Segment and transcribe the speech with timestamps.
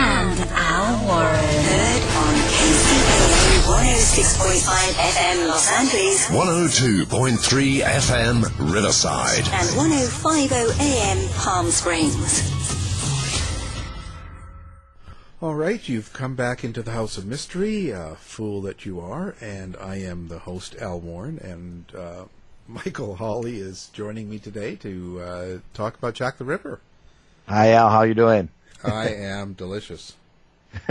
[0.00, 1.64] and Al Warren.
[1.68, 9.44] Heard on KCAA 106.5 FM Los Angeles 102.3 FM Riverside.
[9.52, 12.50] and 1050 AM Palm Springs.
[15.42, 19.34] All right, you've come back into the House of Mystery, uh, fool that you are,
[19.40, 22.24] and I am the host, Al Warren, and uh,
[22.68, 26.80] Michael Hawley is joining me today to uh, talk about Jack the Ripper.
[27.48, 28.48] Hi Al, how you doing?
[28.84, 30.14] I am delicious.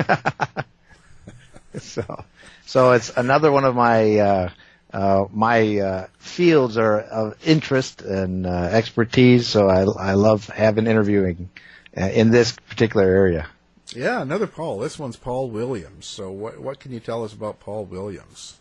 [1.78, 2.26] So,
[2.66, 4.50] so it's another one of my uh,
[4.92, 9.48] uh, my uh, fields are of interest and uh, expertise.
[9.48, 11.50] So I I love having interviewing
[11.96, 13.48] uh, in this particular area.
[13.96, 14.80] Yeah, another Paul.
[14.80, 16.06] This one's Paul Williams.
[16.06, 18.58] So, what what can you tell us about Paul Williams?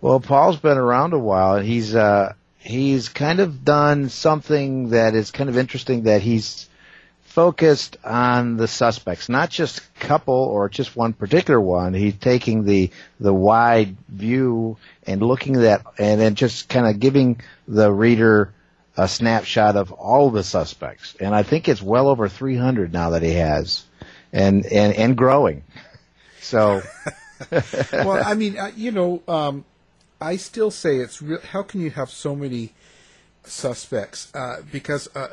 [0.00, 1.56] Well, Paul's been around a while.
[1.56, 6.04] and He's uh, he's kind of done something that is kind of interesting.
[6.04, 6.68] That he's
[7.32, 11.94] focused on the suspects, not just a couple or just one particular one.
[11.94, 14.76] He's taking the the wide view
[15.06, 18.52] and looking at that, and then just kind of giving the reader
[18.98, 21.16] a snapshot of all the suspects.
[21.20, 23.84] And I think it's well over 300 now that he has,
[24.32, 25.64] and and and growing.
[26.40, 26.82] So.
[27.92, 29.64] well, I mean, uh, you know, um,
[30.20, 31.40] I still say it's real.
[31.40, 32.72] How can you have so many
[33.42, 34.32] suspects?
[34.34, 35.28] Uh, because uh,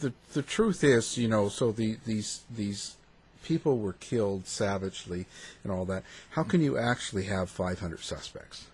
[0.00, 2.96] the the truth is, you know, so the these these
[3.44, 5.26] people were killed savagely
[5.62, 6.02] and all that.
[6.30, 8.66] How can you actually have 500 suspects?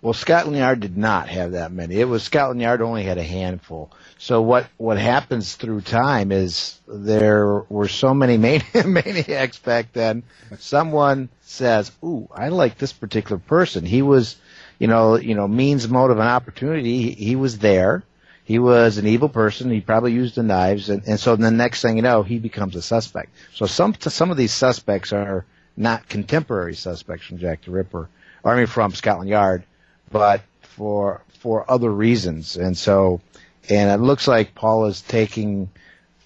[0.00, 1.96] Well, Scotland Yard did not have that many.
[1.96, 3.90] It was Scotland Yard only had a handful.
[4.18, 10.22] So what what happens through time is there were so many mani- maniacs back then.
[10.58, 13.84] Someone says, "Ooh, I like this particular person.
[13.84, 14.36] He was,
[14.78, 17.02] you know, you know, means, motive, and opportunity.
[17.02, 18.02] He, he was there.
[18.46, 19.72] He was an evil person.
[19.72, 22.76] He probably used the knives, and, and so the next thing you know, he becomes
[22.76, 23.30] a suspect.
[23.52, 25.44] So some some of these suspects are
[25.76, 28.08] not contemporary suspects from Jack the Ripper,
[28.44, 29.64] or I mean from Scotland Yard,
[30.12, 32.56] but for for other reasons.
[32.56, 33.20] And so,
[33.68, 35.68] and it looks like Paul is taking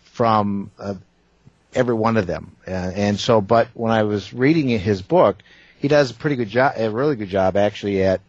[0.02, 0.96] from uh,
[1.74, 2.54] every one of them.
[2.68, 5.38] Uh, and so, but when I was reading his book,
[5.78, 8.20] he does a pretty good job, a really good job actually at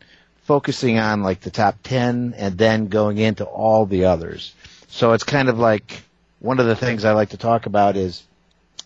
[0.44, 4.54] focusing on like the top 10 and then going into all the others.
[4.88, 6.04] So it's kind of like
[6.40, 8.24] one of the things I like to talk about is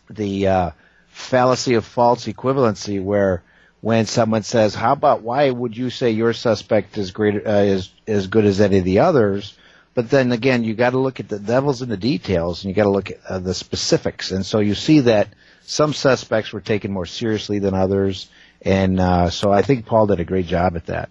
[0.10, 0.72] the uh,
[1.08, 3.42] fallacy of false equivalency where
[3.82, 7.92] when someone says, "How about why would you say your suspect is great uh, is
[8.08, 9.58] as good as any of the others?"
[9.94, 12.76] But then again, you got to look at the devil's in the details, and you
[12.76, 14.32] got to look at uh, the specifics.
[14.32, 15.30] And so you see that
[15.62, 18.28] some suspects were taken more seriously than others,
[18.62, 21.10] and uh, so I think Paul did a great job at that.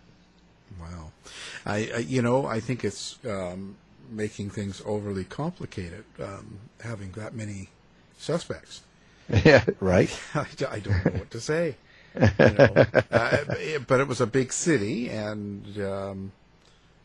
[1.66, 3.76] I, I you know I think it's um,
[4.10, 7.68] making things overly complicated um, having that many
[8.18, 8.82] suspects.
[9.42, 10.10] Yeah, right.
[10.34, 11.76] I, I don't know what to say.
[12.14, 13.38] You know, uh,
[13.86, 16.32] but it was a big city, and um,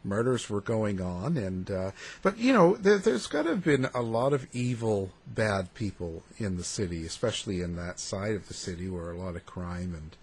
[0.03, 1.91] murders were going on, and uh,
[2.21, 6.23] but you know, there, there's got to have been a lot of evil, bad people
[6.37, 9.95] in the city, especially in that side of the city where a lot of crime
[9.95, 10.17] and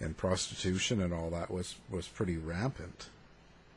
[0.00, 3.08] and prostitution and all that was was pretty rampant.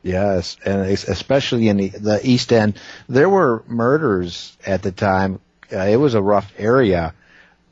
[0.04, 2.78] Yes, and especially in the, the East End,
[3.08, 5.40] there were murders at the time.
[5.72, 7.14] Uh, it was a rough area,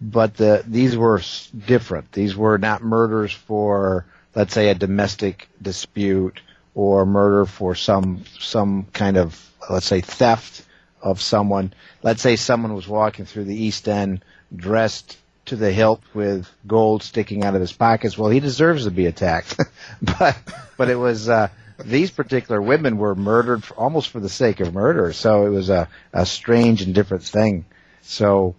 [0.00, 1.20] but the these were
[1.66, 2.10] different.
[2.10, 6.40] These were not murders for, let's say, a domestic dispute
[6.74, 9.38] or murder for some some kind of,
[9.68, 10.64] let's say, theft
[11.02, 11.74] of someone.
[12.02, 14.24] Let's say someone was walking through the East End
[14.56, 18.16] dressed to the hilt with gold sticking out of his pockets.
[18.16, 19.60] Well, he deserves to be attacked,
[20.00, 20.34] but
[20.78, 21.28] but it was.
[21.28, 21.48] Uh,
[21.84, 25.12] these particular women were murdered for, almost for the sake of murder.
[25.12, 27.64] So it was a, a strange and different thing.
[28.02, 28.54] So,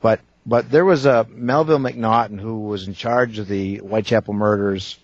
[0.00, 4.98] but but there was a Melville Macnaghten who was in charge of the Whitechapel murders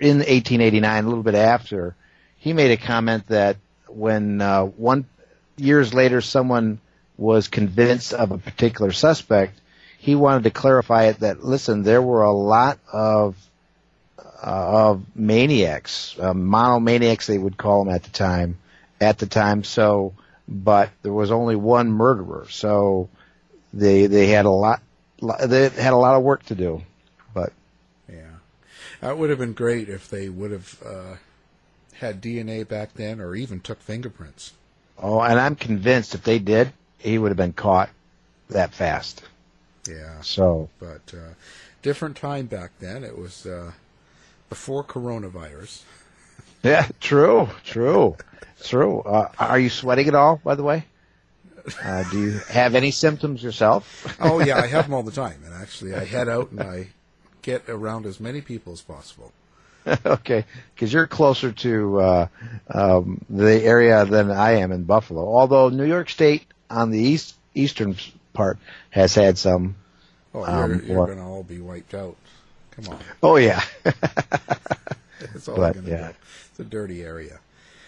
[0.00, 1.96] in 1889, a little bit after.
[2.36, 3.56] He made a comment that
[3.88, 5.06] when uh, one
[5.56, 6.80] years later someone
[7.18, 9.60] was convinced of a particular suspect,
[9.98, 13.36] he wanted to clarify it that listen, there were a lot of
[14.42, 18.58] of maniacs, uh, monomaniacs they would call them at the time,
[19.00, 19.64] at the time.
[19.64, 20.14] So,
[20.48, 23.08] but there was only one murderer, so
[23.72, 24.82] they they had a lot,
[25.46, 26.82] they had a lot of work to do.
[27.34, 27.52] But
[28.08, 28.36] Yeah,
[29.00, 31.16] that would have been great if they would have uh,
[31.94, 34.52] had DNA back then, or even took fingerprints.
[34.98, 37.90] oh, and I'm convinced if they did, he would have been caught
[38.48, 39.22] that fast.
[39.88, 40.20] Yeah.
[40.20, 41.34] So But uh,
[41.82, 43.04] different time back then.
[43.04, 43.72] It was uh,
[44.50, 45.82] before coronavirus.
[46.62, 48.16] yeah, true, true,
[48.62, 49.00] true.
[49.00, 50.38] Uh, are you sweating at all?
[50.44, 50.84] By the way,
[51.82, 54.16] uh, do you have any symptoms yourself?
[54.20, 56.88] Oh yeah, I have them all the time, and actually, I head out and I
[57.40, 59.32] get around as many people as possible.
[60.06, 60.44] okay,
[60.74, 62.26] because you're closer to uh,
[62.68, 65.22] um, the area than I am in Buffalo.
[65.26, 67.96] Although New York State on the east eastern
[68.32, 68.58] part
[68.90, 69.76] has had some.
[70.34, 72.16] Oh, um, you're, you're going to all be wiped out.
[72.72, 73.62] Come on, Oh yeah,
[75.20, 76.08] it's all But, going to yeah.
[76.08, 76.14] be.
[76.50, 77.40] It's a dirty area.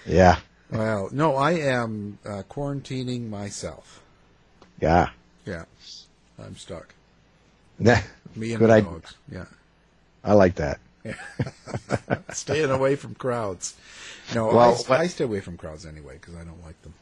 [0.07, 0.39] yeah,
[0.71, 4.03] Well, no, I am uh, quarantining myself.
[4.81, 5.11] yeah.
[5.45, 5.65] Yeah,
[6.39, 6.95] I'm stuck.
[7.79, 7.99] Nah,
[8.37, 8.91] Me and Good my idea.
[8.91, 9.15] dogs.
[9.31, 9.45] Yeah.
[10.23, 10.79] I like that.
[11.05, 11.15] Yeah.
[12.33, 13.75] Staying away from crowds.
[14.35, 16.95] No, Well, I, I stay away from crowds anyway because I don't like them.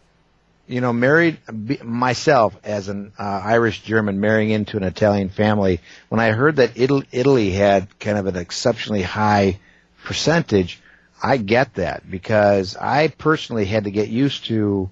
[0.70, 1.38] You know, married
[1.82, 5.80] myself as an uh, Irish German marrying into an Italian family.
[6.08, 9.58] When I heard that Italy, Italy had kind of an exceptionally high
[10.04, 10.80] percentage,
[11.20, 14.88] I get that because I personally had to get used to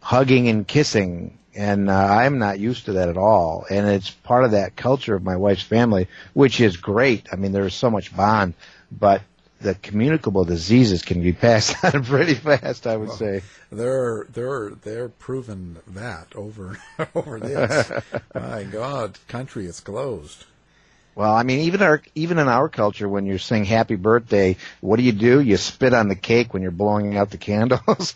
[0.00, 3.64] hugging and kissing, and uh, I'm not used to that at all.
[3.70, 7.28] And it's part of that culture of my wife's family, which is great.
[7.32, 8.54] I mean, there's so much bond,
[8.90, 9.22] but
[9.62, 13.42] the communicable diseases can be passed on pretty fast, I would say.
[13.70, 16.78] They're they're they're proven that over
[17.14, 17.90] over this.
[18.34, 20.44] My God, country is closed.
[21.14, 24.96] Well, I mean, even our even in our culture, when you're saying "Happy Birthday," what
[24.96, 25.40] do you do?
[25.40, 28.14] You spit on the cake when you're blowing out the candles.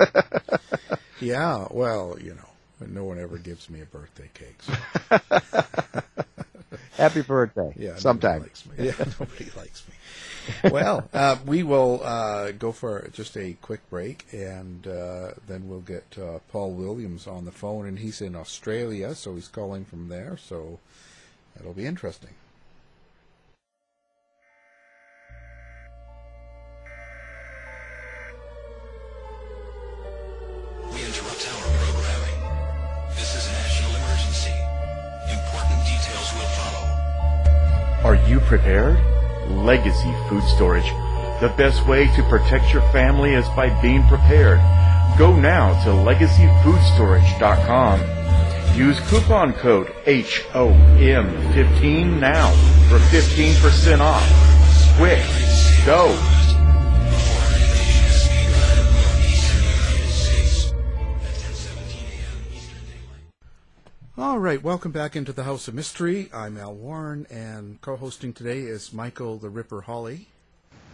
[1.21, 4.63] Yeah, well, you know, no one ever gives me a birthday cake.
[4.63, 4.75] So,
[6.97, 7.73] Happy birthday!
[7.77, 8.43] yeah, sometimes.
[8.43, 8.87] nobody likes me.
[8.87, 9.95] Yeah, nobody likes me.
[10.71, 15.81] Well, uh, we will uh, go for just a quick break, and uh, then we'll
[15.81, 20.09] get uh, Paul Williams on the phone, and he's in Australia, so he's calling from
[20.09, 20.37] there.
[20.37, 20.79] So
[21.57, 22.31] that'll be interesting.
[30.93, 32.41] We interrupt our programming.
[33.17, 34.55] This is national emergency.
[35.31, 36.87] Important details will follow.
[38.05, 39.26] Are you prepared?
[39.51, 40.91] Legacy Food Storage.
[41.41, 44.61] The best way to protect your family is by being prepared.
[45.19, 48.01] Go now to legacyfoodstorage.com.
[48.77, 52.51] Use coupon code HOM15 now
[52.89, 54.29] for 15% off.
[54.99, 55.25] Quick,
[55.87, 56.36] go.
[64.19, 66.31] All right, welcome back into the House of Mystery.
[66.33, 70.29] I'm Al Warren, and co-hosting today is Michael the Ripper Hawley.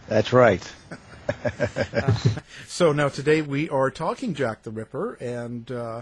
[0.09, 0.69] That's right.
[2.67, 6.01] So now today we are talking Jack the Ripper, and uh,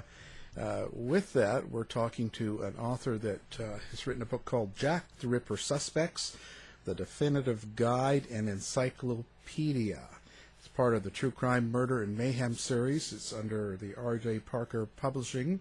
[0.59, 4.75] uh, with that we're talking to an author that uh, has written a book called
[4.75, 6.35] Jack the Ripper Suspects:
[6.85, 10.01] The Definitive Guide and Encyclopedia.
[10.57, 13.13] It's part of the True Crime, Murder, and Mayhem series.
[13.13, 14.39] It's under the R.J.
[14.39, 15.59] Parker Publishing.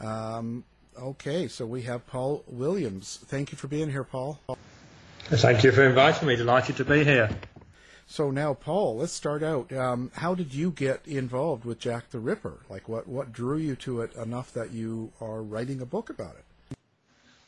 [0.00, 0.64] Um,
[0.98, 3.20] okay, so we have Paul Williams.
[3.26, 4.38] Thank you for being here, Paul.
[5.24, 6.36] Thank you for inviting me.
[6.36, 7.30] Delighted to be here.
[8.06, 9.70] So now, Paul, let's start out.
[9.72, 12.60] Um, how did you get involved with Jack the Ripper?
[12.70, 16.36] Like, what what drew you to it enough that you are writing a book about
[16.36, 16.78] it?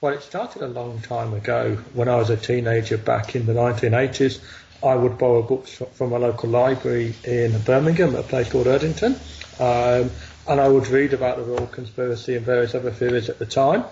[0.02, 1.76] Well, it started a long time ago.
[1.94, 4.42] When I was a teenager back in the 1980s,
[4.82, 9.12] I would borrow books from a local library in Birmingham, a place called Erdington,
[9.60, 10.10] um,
[10.50, 13.84] and I would read about the Royal Conspiracy and various other theories at the time.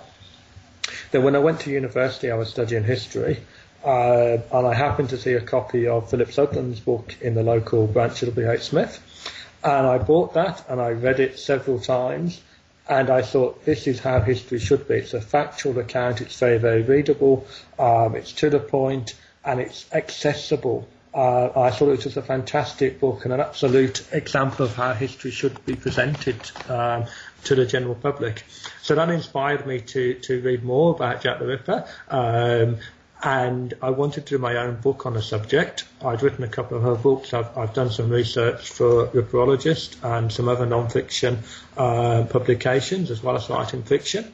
[1.12, 3.38] Then, when I went to university, I was studying history,
[3.84, 7.86] uh, and I happened to see a copy of Philip Sugden's book in the local
[7.86, 8.62] branch of W.H.
[8.62, 8.98] Smith,
[9.62, 12.40] and I bought that and I read it several times.
[12.88, 14.94] And I thought this is how history should be.
[14.94, 16.22] It's a factual account.
[16.22, 17.46] It's very, very readable.
[17.78, 20.88] Um, it's to the point and it's accessible.
[21.14, 24.92] Uh, I thought it was just a fantastic book and an absolute example of how
[24.92, 26.38] history should be presented
[26.68, 27.06] um,
[27.44, 28.44] to the general public.
[28.82, 31.86] So that inspired me to, to read more about Jack the Ripper.
[32.08, 32.78] Um,
[33.22, 35.84] and I wanted to do my own book on the subject.
[36.04, 37.34] I'd written a couple of her books.
[37.34, 41.38] I've, I've done some research for Ripperologist and some other non-fiction
[41.76, 44.32] uh, publications as well as writing fiction.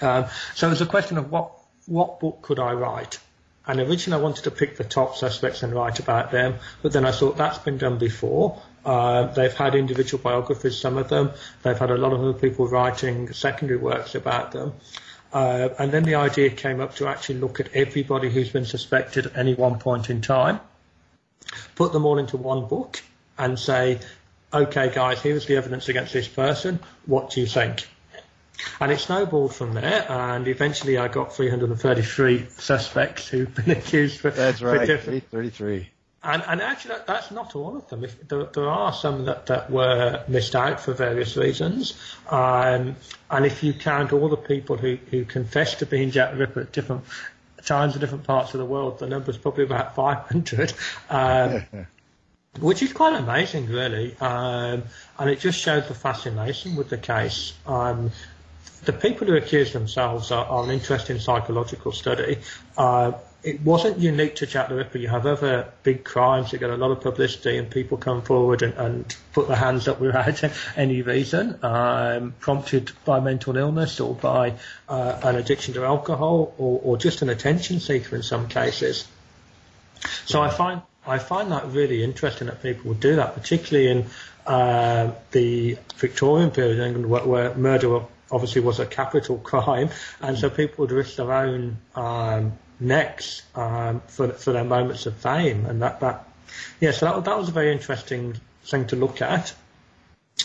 [0.00, 1.52] Um, so it was a question of what
[1.86, 3.18] what book could I write?
[3.66, 7.04] And originally I wanted to pick the top suspects and write about them, but then
[7.04, 8.60] I thought that's been done before.
[8.84, 11.32] Uh, they've had individual biographies, some of them.
[11.62, 14.72] They've had a lot of other people writing secondary works about them.
[15.32, 19.26] Uh, and then the idea came up to actually look at everybody who's been suspected
[19.26, 20.58] at any one point in time,
[21.76, 23.00] put them all into one book,
[23.38, 24.00] and say,
[24.52, 26.80] okay, guys, here's the evidence against this person.
[27.06, 27.86] What do you think?
[28.80, 34.30] And it snowballed from there, and eventually I got 333 suspects who've been accused for.
[34.30, 35.88] That's right, for different, 333.
[36.22, 38.04] and, and actually, that, that's not all of them.
[38.04, 41.94] If, there, there are some that, that were missed out for various reasons.
[42.28, 42.96] Um,
[43.30, 46.60] and if you count all the people who, who confessed to being Jack the Ripper
[46.60, 47.04] at different
[47.64, 50.72] times in different parts of the world, the number's probably about 500.
[51.08, 51.62] Um,
[52.58, 54.16] which is quite amazing, really.
[54.20, 54.82] Um,
[55.18, 57.52] and it just shows the fascination with the case.
[57.66, 58.10] Um,
[58.84, 62.38] the people who accuse themselves are, are an interesting psychological study.
[62.76, 63.12] Uh,
[63.42, 64.98] it wasn't unique to Jack the Ripper.
[64.98, 68.62] You have other big crimes that get a lot of publicity, and people come forward
[68.62, 70.42] and, and put their hands up without
[70.76, 74.54] any reason, um, prompted by mental illness or by
[74.88, 79.08] uh, an addiction to alcohol, or, or just an attention seeker in some cases.
[80.26, 84.06] So I find I find that really interesting that people would do that, particularly in
[84.46, 90.38] uh, the Victorian period in England, where, where murder obviously was a capital crime, and
[90.38, 95.66] so people would risk their own um, necks um, for for their moments of fame,
[95.66, 96.28] and that that
[96.80, 99.54] yeah, so that that was a very interesting thing to look at.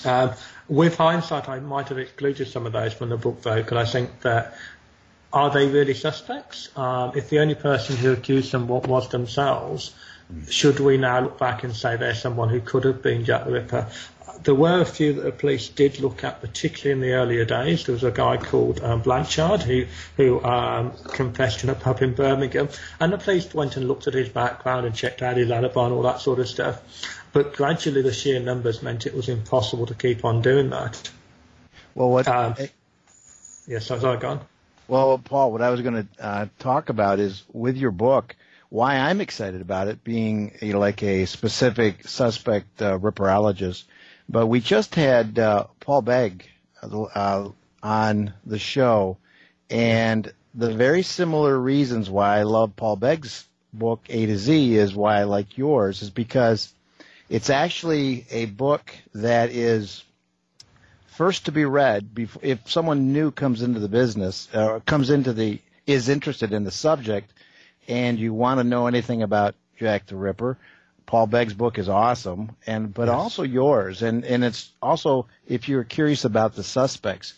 [0.03, 0.31] Um,
[0.67, 3.91] with hindsight, I might have excluded some of those from the book though, because I
[3.91, 4.57] think that
[5.31, 6.69] are they really suspects?
[6.77, 9.93] Um, if the only person who accused them was themselves,
[10.49, 13.51] should we now look back and say there's someone who could have been Jack the
[13.51, 13.87] Ripper?
[14.43, 17.85] There were a few that the police did look at, particularly in the earlier days.
[17.85, 19.85] There was a guy called um, Blanchard who
[20.17, 24.13] who um, confessed in a pub in Birmingham, and the police went and looked at
[24.13, 26.81] his background and checked out his alibi and all that sort of stuff.
[27.33, 31.09] But gradually, the sheer numbers meant it was impossible to keep on doing that.
[31.95, 32.27] Well, what?
[32.27, 32.55] Um,
[33.67, 34.41] yes, I was gone.
[34.87, 38.35] Well, Paul, what I was going to uh, talk about is with your book,
[38.75, 43.85] why I'm excited about it being like a specific suspect uh, ripperologist.
[44.27, 46.49] But we just had uh, Paul Begg
[46.83, 47.49] uh,
[47.81, 49.17] on the show,
[49.69, 54.93] and the very similar reasons why I love Paul Begg's book A to Z is
[54.93, 56.73] why I like yours is because
[57.29, 60.03] it's actually a book that is
[61.07, 65.31] first to be read before if someone new comes into the business or comes into
[65.31, 67.31] the is interested in the subject
[67.87, 70.57] and you want to know anything about Jack the Ripper,
[71.05, 73.15] Paul Begg's book is awesome, and but yes.
[73.15, 77.33] also yours, and and it's also if you're curious about the suspects,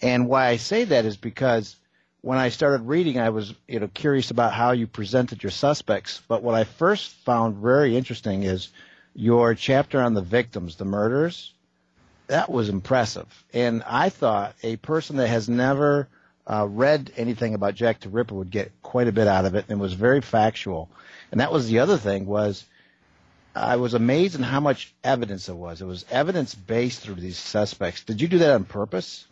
[0.00, 1.76] and why I say that is because
[2.20, 6.20] when I started reading, I was you know curious about how you presented your suspects,
[6.26, 8.70] but what I first found very interesting is
[9.14, 11.52] your chapter on the victims, the murders.
[12.26, 16.08] That was impressive, and I thought a person that has never
[16.46, 19.66] uh, read anything about Jack the Ripper would get quite a bit out of it,
[19.68, 20.88] and was very factual.
[21.30, 22.64] And that was the other thing was
[23.54, 25.80] I was amazed in how much evidence there was.
[25.80, 28.04] It was evidence based through these suspects.
[28.04, 29.26] Did you do that on purpose?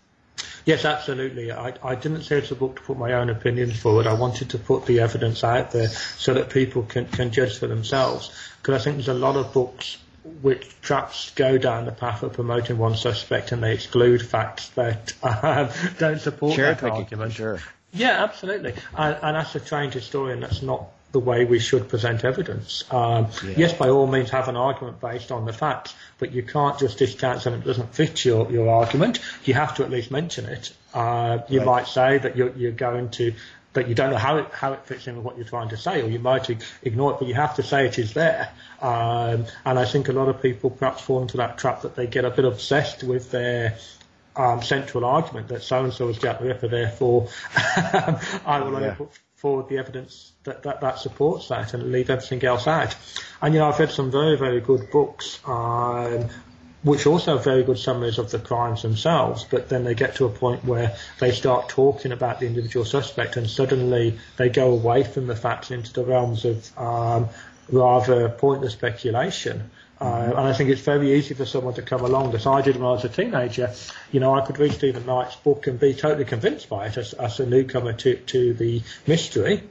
[0.64, 1.52] Yes, absolutely.
[1.52, 4.06] I, I didn't say it's a book to put my own opinions forward.
[4.06, 7.66] I wanted to put the evidence out there so that people can, can judge for
[7.66, 8.30] themselves.
[8.60, 9.98] Because I think there's a lot of books
[10.42, 15.12] which perhaps go down the path of promoting one suspect and they exclude facts that
[15.22, 17.32] uh, don't support Cherry that argument.
[17.32, 17.58] Sure.
[17.92, 18.74] Yeah, absolutely.
[18.96, 22.84] And, and as a trained historian, that's not the way we should present evidence.
[22.92, 23.54] Um, Yeah.
[23.56, 26.98] Yes, by all means, have an argument based on the facts, but you can't just
[26.98, 29.18] discount something that doesn't fit your, your argument.
[29.44, 30.72] You have to at least mention it.
[30.94, 31.66] Uh, you Right.
[31.66, 33.34] might say that you're, you're going to,
[33.72, 35.76] that you don't know how it, how it fits in with what you're trying to
[35.76, 36.50] say, or you might
[36.82, 38.50] ignore it, but you have to say it is there.
[38.80, 42.06] Um, and I think a lot of people perhaps fall into that trap that they
[42.06, 43.78] get a bit obsessed with their
[44.36, 48.88] um, central argument that so and so is Jack the Ripper, therefore I will only
[48.88, 48.94] Yeah.
[48.94, 52.94] put forward the evidence that, that, that supports that and leave everything else out.
[53.40, 56.28] And you know, I've read some very, very good books, um,
[56.82, 60.24] which also have very good summaries of the crimes themselves, but then they get to
[60.24, 65.04] a point where they start talking about the individual suspect and suddenly they go away
[65.04, 67.28] from the facts into the realms of um,
[67.70, 69.70] rather pointless speculation.
[70.00, 72.76] Uh, and I think it's very easy for someone to come along, as I did
[72.76, 73.70] when I was a teenager.
[74.12, 77.12] You know, I could read Stephen Knight's book and be totally convinced by it as,
[77.12, 79.62] as a newcomer to, to the mystery.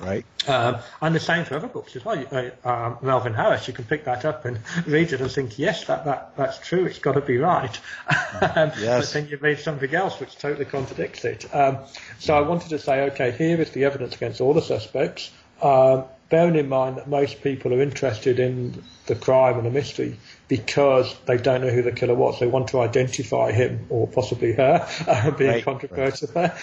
[0.00, 0.24] Right.
[0.46, 2.24] Um, and the same for other books as well.
[2.30, 5.84] Uh, um, Melvin Harris, you can pick that up and read it and think, yes,
[5.86, 6.86] that, that that's true.
[6.86, 7.78] It's got to be right.
[8.40, 11.52] um, But then you read something else which totally contradicts it.
[11.54, 11.78] Um,
[12.18, 15.30] so I wanted to say, okay, here is the evidence against all the suspects.
[15.60, 20.18] Um, bearing in mind that most people are interested in the crime and the mystery
[20.46, 22.38] because they don't know who the killer was.
[22.38, 26.56] They want to identify him or possibly her, uh, being Right, controversial there.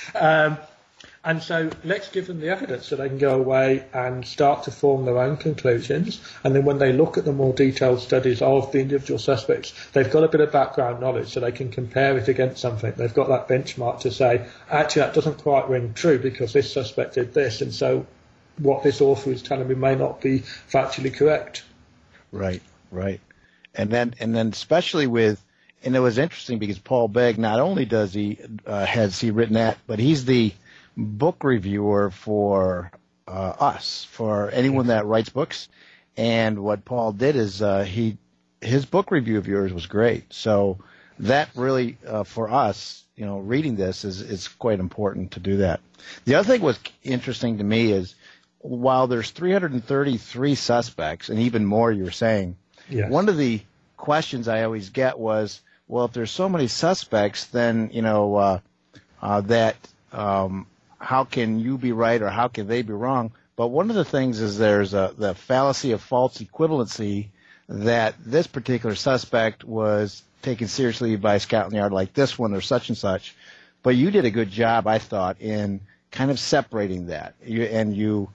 [1.26, 4.72] And so let's give them the evidence so they can go away and start to
[4.72, 6.22] form their own conclusions.
[6.44, 10.10] And then when they look at the more detailed studies of the individual suspects, they've
[10.10, 12.94] got a bit of background knowledge so they can compare it against something.
[12.96, 17.16] They've got that benchmark to say, actually, that doesn't quite ring true because this suspect
[17.16, 17.62] did this.
[17.62, 18.06] And so
[18.60, 20.42] what this author is telling me may not be
[20.72, 21.64] factually correct.
[22.32, 23.20] Right, right.
[23.74, 25.44] And then, and then especially with,
[25.84, 29.56] and it was interesting because Paul Begg, not only does he, uh, has he written
[29.56, 30.54] that, but he's the
[30.98, 32.92] book reviewer for,
[33.28, 35.68] uh, us, for anyone that writes books.
[36.18, 38.18] And what Paul did is, uh, he,
[38.62, 40.34] his book review of yours was great.
[40.34, 40.80] So
[41.20, 45.58] that really, uh, for us, you know, reading this is, is quite important to do
[45.58, 45.80] that.
[46.26, 48.16] The other thing was interesting to me is
[48.60, 52.58] while there's 333 suspects and even more you were saying,
[52.90, 53.10] Yes.
[53.10, 53.62] one of the
[53.98, 58.60] questions I always get was, well, if there's so many suspects, then, you know, uh,
[59.22, 59.76] uh, that,
[60.12, 60.68] um,
[61.06, 63.32] how can you be right or how can they be wrong?
[63.56, 67.28] But one of the things is there's a, the fallacy of false equivalency
[67.70, 72.90] that this particular suspect was taken seriously by Scotland Yard like this one or such
[72.90, 73.36] and such.
[73.84, 77.36] But you did a good job, I thought, in kind of separating that.
[77.46, 78.30] You, and you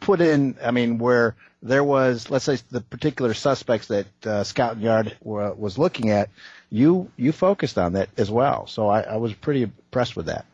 [0.00, 4.82] put in, I mean, where there was, let's say, the particular suspects that uh, Scotland
[4.82, 6.30] Yard wa- was looking at,
[6.68, 8.66] you you focused on that as well.
[8.66, 10.46] So I, I was pretty impressed with that.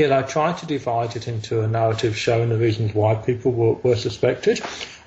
[0.00, 3.74] Yeah, I tried to divide it into a narrative showing the reasons why people were,
[3.74, 4.58] were suspected,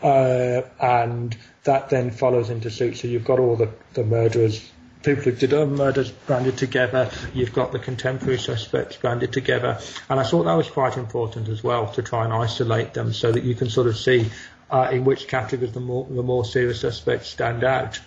[0.04, 2.98] uh, and that then follows into suit.
[2.98, 4.64] So you've got all the, the murderers,
[5.02, 7.10] people who did other murders branded together.
[7.34, 9.80] You've got the contemporary suspects branded together,
[10.12, 13.32] and I thought that was quite important as well to try and isolate them so
[13.32, 14.30] that you can sort of see
[14.70, 18.00] uh, in which categories the more the more serious suspects stand out.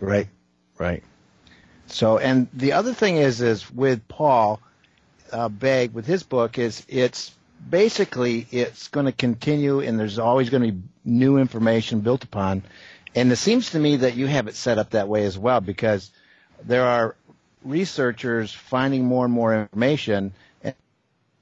[0.00, 0.26] Right,
[0.78, 1.04] right.
[1.86, 4.58] So, and the other thing is, is with Paul
[5.34, 7.32] uh, Begg with his book is it's
[7.68, 12.62] basically it's going to continue, and there's always going to be new information built upon.
[13.14, 15.60] And it seems to me that you have it set up that way as well,
[15.60, 16.10] because
[16.64, 17.16] there are
[17.64, 20.74] researchers finding more and more information and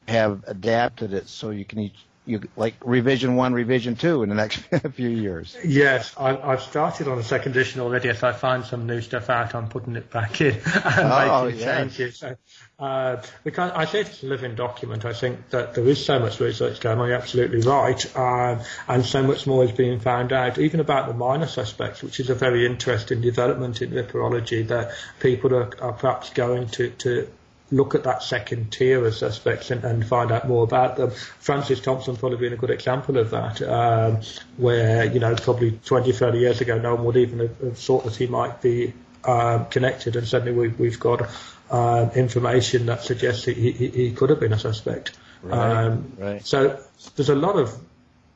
[0.09, 4.35] have adapted it so you can each, you like revision one, revision two in the
[4.35, 4.57] next
[4.95, 5.57] few years.
[5.65, 8.09] Yes, I, I've started on the second edition already.
[8.09, 11.61] If I find some new stuff out, I'm putting it back in and Oh, making
[11.61, 11.97] yes.
[11.97, 12.19] changes.
[12.19, 12.37] So,
[12.83, 15.05] uh, because I say it's a living document.
[15.05, 17.07] I think that there is so much research going on.
[17.07, 21.15] You're absolutely right, um, and so much more is being found out, even about the
[21.15, 24.67] minor suspects, which is a very interesting development in ripperology.
[24.67, 24.91] That
[25.21, 27.29] people are, are perhaps going to to
[27.71, 31.13] look at that second tier of suspects and, and find out more about them.
[31.39, 34.21] Francis Thompson probably being a good example of that, um,
[34.57, 38.05] where, you know, probably 20, 30 years ago, no one would even have, have thought
[38.05, 38.93] that he might be
[39.25, 41.31] um, connected, and suddenly we, we've got
[41.73, 45.19] um, information that suggests he, he, he could have been a suspect.
[45.43, 46.47] Right, Um, right.
[46.47, 46.79] So
[47.17, 47.75] there's a lot of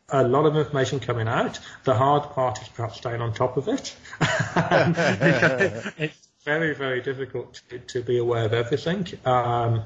[0.09, 1.59] a lot of information coming out.
[1.85, 3.95] The hard part is perhaps staying on top of it.
[5.99, 9.07] It's very, very difficult to, to be aware of everything.
[9.25, 9.83] Um,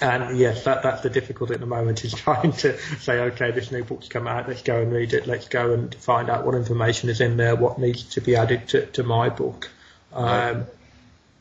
[0.00, 3.70] and yes, that, that's the difficulty at the moment is trying to say, okay, this
[3.70, 6.56] new book's come out, let's go and read it, let's go and find out what
[6.56, 9.70] information is in there, what needs to be added to, to my book.
[10.12, 10.66] Um,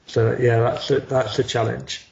[0.07, 2.05] so yeah, that's a, that's a challenge.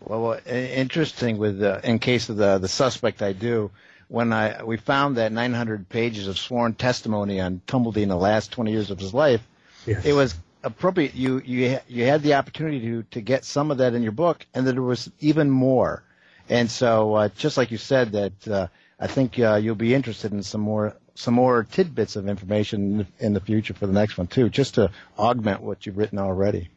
[0.00, 3.70] Well, well interesting with uh, in case of the the suspect I do
[4.08, 8.50] when I we found that 900 pages of sworn testimony on Tumblety in the last
[8.52, 9.46] 20 years of his life,
[9.86, 10.04] Yes.
[10.04, 11.14] it was appropriate.
[11.14, 14.44] You you you had the opportunity to to get some of that in your book,
[14.54, 16.02] and that there was even more.
[16.48, 18.66] And so, uh, just like you said, that uh,
[18.98, 22.98] I think uh, you'll be interested in some more some more tidbits of information in
[22.98, 26.18] the, in the future for the next one too, just to augment what you've written
[26.18, 26.70] already.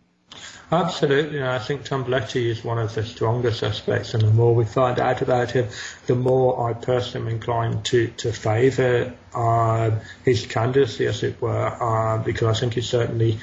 [0.71, 4.99] Absolutely, I think Tumblety is one of the stronger suspects, and the more we find
[4.99, 5.67] out about him,
[6.07, 11.83] the more I personally am inclined to, to favour um, his candidacy, as it were,
[11.83, 13.39] um, because I think he's certainly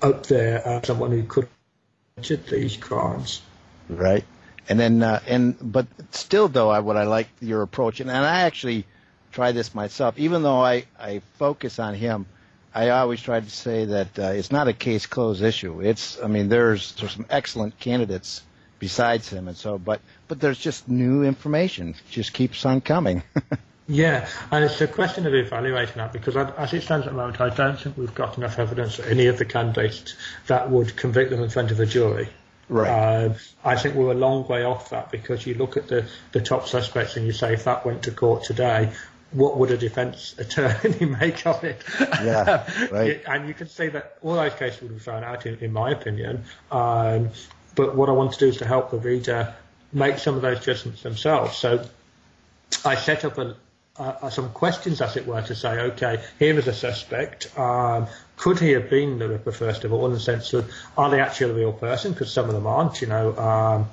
[0.00, 1.48] up there as someone who could
[2.20, 3.42] committed these crimes.
[3.88, 4.24] Right.
[4.68, 8.24] And then, uh, and but still, though, I what I like your approach, and, and
[8.24, 8.86] I actually
[9.32, 10.18] try this myself.
[10.18, 12.26] Even though I I focus on him,
[12.74, 15.80] I always try to say that uh, it's not a case closed issue.
[15.80, 18.42] It's, I mean, there's there's some excellent candidates
[18.78, 21.90] besides him, and so, but but there's just new information.
[21.90, 23.22] It just keeps on coming.
[23.90, 27.16] Yeah, and it's a question of evaluating that because I, as it stands at the
[27.16, 30.14] moment, I don't think we've got enough evidence for any of the candidates
[30.46, 32.28] that would convict them in front of a jury.
[32.68, 33.24] Right.
[33.24, 36.40] Um, I think we're a long way off that because you look at the, the
[36.40, 38.92] top suspects and you say if that went to court today,
[39.32, 41.82] what would a defence attorney make of it?
[41.98, 43.22] Yeah, right.
[43.26, 45.90] and you can see that all those cases would have thrown out, in, in my
[45.90, 46.44] opinion.
[46.70, 47.30] Um,
[47.74, 49.54] but what I want to do is to help the reader
[49.92, 51.56] make some of those judgments themselves.
[51.56, 51.84] So
[52.84, 53.56] I set up a,
[53.96, 57.56] uh, some questions, as it were, to say, okay, here is a suspect.
[57.58, 61.10] Um, could he have been the Ripper, first of all, in the sense of, are
[61.10, 62.12] they actually a real person?
[62.12, 63.02] Because some of them aren't.
[63.02, 63.88] You know, um,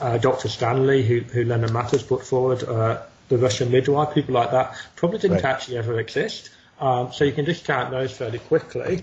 [0.00, 0.48] uh, Dr.
[0.48, 5.18] Stanley, who, who Leonard Matters put forward, uh, the Russian midwife, people like that, probably
[5.18, 5.44] didn't Right.
[5.46, 6.50] actually ever exist.
[6.80, 9.02] Um, so you can discount those fairly quickly.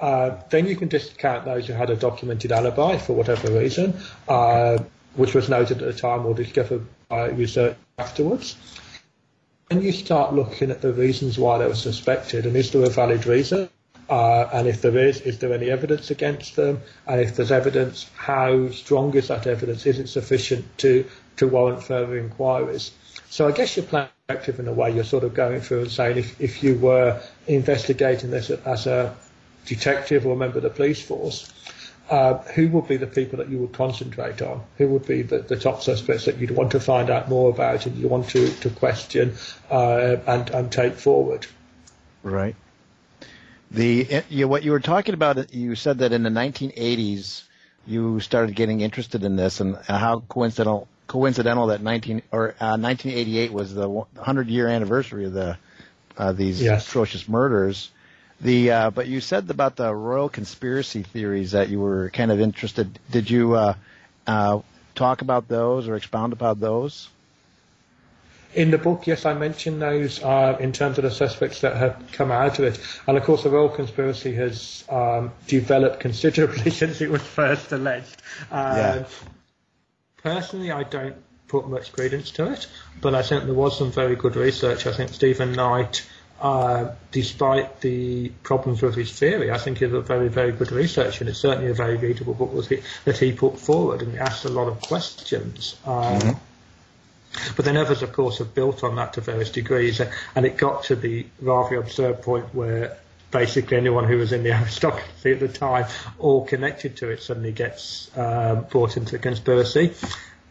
[0.00, 3.94] Uh, then you can discount those who had a documented alibi for whatever reason,
[4.28, 4.78] uh,
[5.14, 8.56] which was noted at the time or discovered by research afterwards.
[9.68, 12.90] Then you start looking at the reasons why they were suspected, and is there a
[12.90, 13.68] valid reason?
[14.10, 16.82] Uh, and if there is, is there any evidence against them?
[17.06, 19.86] And if there's evidence, how strong is that evidence?
[19.86, 21.06] Is it sufficient to,
[21.36, 22.90] to warrant further inquiries?
[23.30, 24.90] So I guess you're playing active in a way.
[24.90, 29.14] You're sort of going through and saying if, if you were investigating this as a
[29.66, 31.52] detective or a member of the police force,
[32.10, 34.62] uh, who would be the people that you would concentrate on?
[34.78, 37.86] Who would be the, the top suspects that you'd want to find out more about
[37.86, 39.34] and you want to, to question
[39.70, 41.46] uh, and, and take forward?
[42.22, 42.56] Right.
[43.70, 47.44] The you, what you were talking about, you said that in the 1980s
[47.86, 53.52] you started getting interested in this, and how coincidental coincidental that 19 or uh, 1988
[53.52, 55.58] was the 100 year anniversary of the
[56.16, 56.88] uh, these Yes.
[56.88, 57.90] atrocious murders.
[58.40, 62.40] The uh, but you said about the royal conspiracy theories that you were kind of
[62.40, 62.98] interested.
[63.10, 63.74] Did you uh,
[64.26, 64.60] uh,
[64.94, 67.10] talk about those or expound about those?
[68.54, 72.02] In the book, yes, I mentioned those uh, in terms of the suspects that have
[72.12, 72.80] come out of it.
[73.06, 78.16] And of course, the royal conspiracy has um, developed considerably since it was first alleged.
[78.50, 79.04] Um, Yeah.
[80.22, 81.16] Personally, I don't
[81.48, 82.66] put much credence to it,
[83.00, 84.86] but I think there was some very good research.
[84.86, 86.06] I think Stephen Knight,
[86.40, 91.24] uh, despite the problems with his theory, I think is a very, very good researcher,
[91.24, 94.44] and it's certainly a very readable book that he, that he put forward, and asked
[94.44, 95.76] a lot of questions.
[95.84, 96.40] Um,
[97.56, 100.00] but then others, of course, have built on that to various degrees,
[100.34, 102.98] and it got to the rather absurd point where
[103.32, 105.86] basically anyone who was in the aristocracy at the time
[106.18, 109.94] or connected to it suddenly gets um, brought into the conspiracy.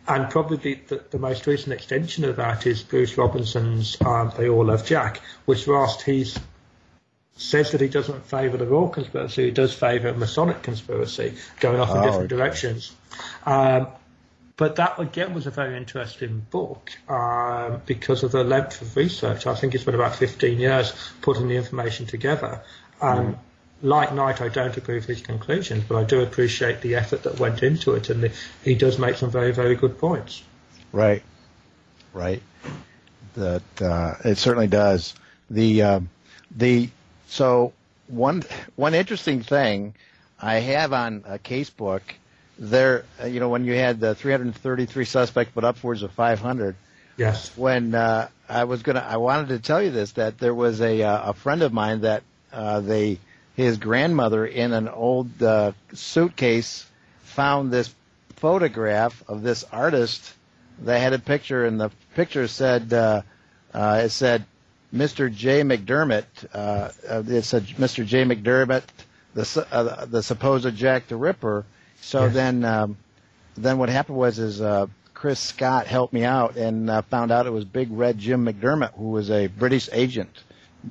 [0.08, 4.66] And probably the, the most recent extension of that is Bruce Robinson's um, They All
[4.66, 6.26] Love Jack, which whilst he
[7.38, 11.80] says that he doesn't favour the royal conspiracy, he does favour a Masonic conspiracy going
[11.80, 12.36] off in Oh, different okay.
[12.36, 12.94] directions.
[13.46, 13.88] Um,
[14.62, 19.48] but that again was a very interesting book um, because of the length of research.
[19.48, 22.62] I think it's been about 15 years putting the information together.
[23.02, 23.40] Um,
[23.82, 27.40] Like Knight, I don't agree with his conclusions, but I do appreciate the effort that
[27.40, 28.32] went into it, and the,
[28.64, 30.44] he does make some very, very good points.
[30.92, 31.24] Right,
[32.14, 32.44] right.
[33.34, 35.16] That uh, it certainly does.
[35.50, 36.10] The um
[36.56, 36.92] the
[37.30, 37.74] so
[38.08, 38.44] one
[38.76, 39.96] one interesting thing
[40.40, 42.02] I have on a casebook
[42.62, 43.04] there.
[43.22, 46.76] uh, You know, when you had the 333 suspects, but upwards of 500.
[47.18, 47.56] Yes.
[47.58, 51.04] When uh, I was gonna, I wanted to tell you this that there was a
[51.04, 53.20] uh, a friend of mine that uh, they
[53.56, 56.86] his grandmother in an old uh, suitcase
[57.24, 57.94] found this
[58.38, 60.34] photograph of this artist.
[60.82, 63.22] They had a picture, and the picture said uh,
[63.74, 64.46] uh, it said
[64.94, 65.34] Mr.
[65.34, 65.62] J.
[65.62, 66.26] McDermott.
[66.54, 68.06] Uh, uh, it said Mr.
[68.06, 68.24] J.
[68.24, 68.84] McDermott,
[69.34, 71.66] the uh, the supposed Jack the Ripper.
[72.02, 72.34] So Yes.
[72.34, 72.98] then um,
[73.56, 77.46] then what happened was is uh, Chris Scott helped me out and uh, found out
[77.46, 80.44] it was Big Red Jim McDermott, who was a British agent.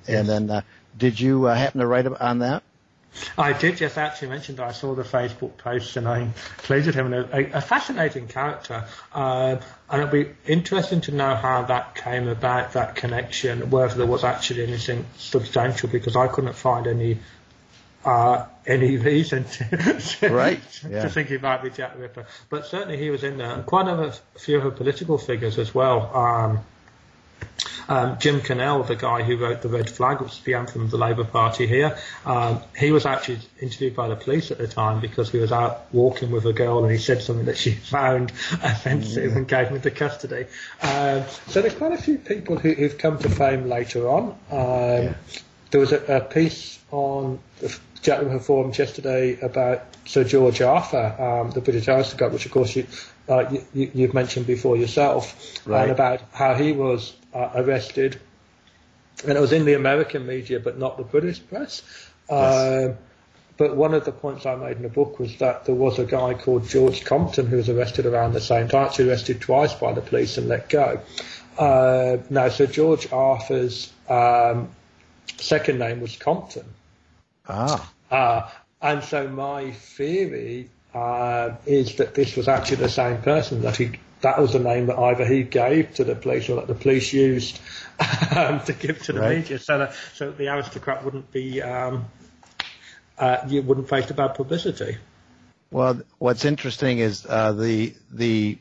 [0.07, 0.61] And then, uh,
[0.97, 2.63] did you uh, happen to write on that?
[3.37, 7.13] I did just actually mention that I saw the Facebook post and I included him
[7.13, 8.85] in a, a, a fascinating character.
[9.13, 9.57] Uh,
[9.91, 14.23] and it'd be interesting to know how that came about, that connection, whether there was
[14.23, 17.19] actually anything substantial, because I couldn't find any
[18.05, 21.09] uh, any reason to, Right, to yeah.
[21.09, 22.27] think he might be Jack Ripper.
[22.49, 23.51] But certainly he was in there.
[23.51, 26.15] And quite a few of the political figures as well.
[26.17, 26.61] Um,
[27.89, 30.91] um, Jim Connell, the guy who wrote The Red Flag, which is the anthem of
[30.91, 35.01] the Labour Party here, um, he was actually interviewed by the police at the time
[35.01, 38.31] because he was out walking with a girl and he said something that she found
[38.63, 40.47] offensive and gave him into custody.
[40.83, 44.39] Um, so there's quite a few people who, who've come to fame later on.
[44.51, 45.15] Um,
[45.71, 51.51] There was a, a piece on the Ripper forums yesterday about Sir George Arthur, um,
[51.51, 52.87] the British aristocrat, which of course you,
[53.29, 55.83] uh, you, you've mentioned before yourself, Right.
[55.83, 58.21] and about how he was uh, arrested,
[59.27, 61.83] and it was in the American media, but not the British press.
[62.31, 62.97] Um,
[63.57, 66.07] but one of the points I made in the book was that there was a
[66.07, 69.93] guy called George Compton who was arrested around the same time, actually arrested twice by
[69.93, 71.01] the police and let go.
[71.59, 74.71] Uh, now, so George Arthur's um,
[75.37, 76.65] second name was Compton.
[77.49, 77.91] Ah.
[78.11, 78.51] Uh,
[78.83, 83.93] and so my theory uh, is that this was actually the same person that he
[84.23, 87.13] that was the name that either he gave to the police or that the police
[87.13, 87.59] used
[88.37, 89.39] um, to give to the Right.
[89.39, 92.07] media, so that so that the aristocrat wouldn't be um,
[93.19, 94.97] uh, you wouldn't face the bad publicity.
[95.71, 98.59] Well, what's interesting is uh, the the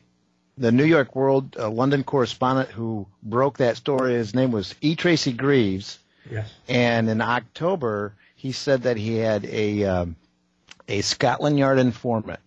[0.56, 4.14] the New York World uh, London correspondent who broke that story.
[4.14, 4.94] His name was E.
[4.94, 5.98] Tracy Greaves,
[6.30, 6.50] Yes.
[6.68, 10.16] and in October he said that he had a um,
[10.88, 12.40] a Scotland Yard informant.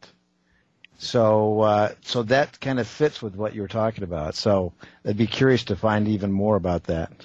[0.97, 4.33] So uh, so that kind of fits with what you were talking about.
[4.33, 4.73] So
[5.05, 7.11] I'd be curious to find even more about that.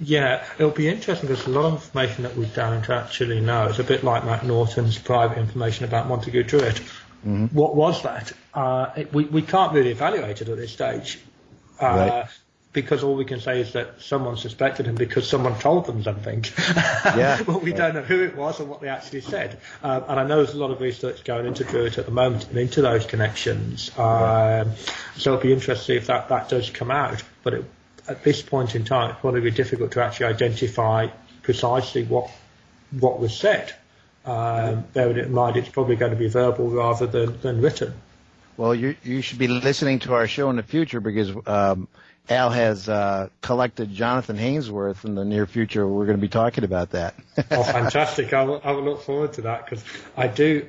[0.00, 3.68] Yeah, it'll be interesting because a lot of information that we don't actually know.
[3.68, 6.82] It's a bit like Macnaghten's private information about Montague Druitt.
[7.52, 8.32] What was that?
[8.52, 11.20] Uh, it, we, we can't really evaluate it at this stage.
[11.80, 12.28] Uh, Right.
[12.72, 16.44] Because all we can say is that someone suspected him because someone told them something.
[17.04, 17.42] Yeah.
[17.42, 19.58] but we don't know who it was or what they actually said.
[19.82, 22.48] Um, and I know there's a lot of research going into Druitt at the moment
[22.48, 23.90] and into those connections.
[23.98, 24.72] Um,
[25.16, 27.22] so it'll be interesting to see if that, that does come out.
[27.42, 27.64] But it,
[28.08, 31.08] at this point in time, it's probably be difficult to actually identify
[31.42, 32.30] precisely what
[32.98, 33.74] what was said.
[34.24, 37.94] Um, bearing in mind, it's probably going to be verbal rather than, than written.
[38.56, 41.88] Well, you you should be listening to our show in the future because um,
[42.28, 45.86] Al has uh, collected Jonathan Hainsworth in the near future.
[45.86, 47.14] We're going to be talking about that.
[47.50, 48.32] Oh, fantastic!
[48.32, 49.84] I will, I will look forward to that because
[50.16, 50.68] I do,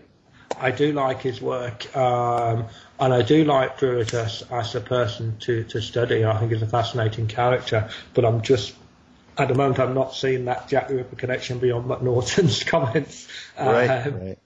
[0.60, 2.66] I do like his work, um,
[3.00, 6.26] and I do like Druitt as, as a person to, to study.
[6.26, 8.74] I think he's a fascinating character, but I'm just
[9.38, 13.28] at the moment I'm not seeing that Jack the Ripper connection beyond Macnaghten's comments.
[13.60, 14.40] right, Um, right.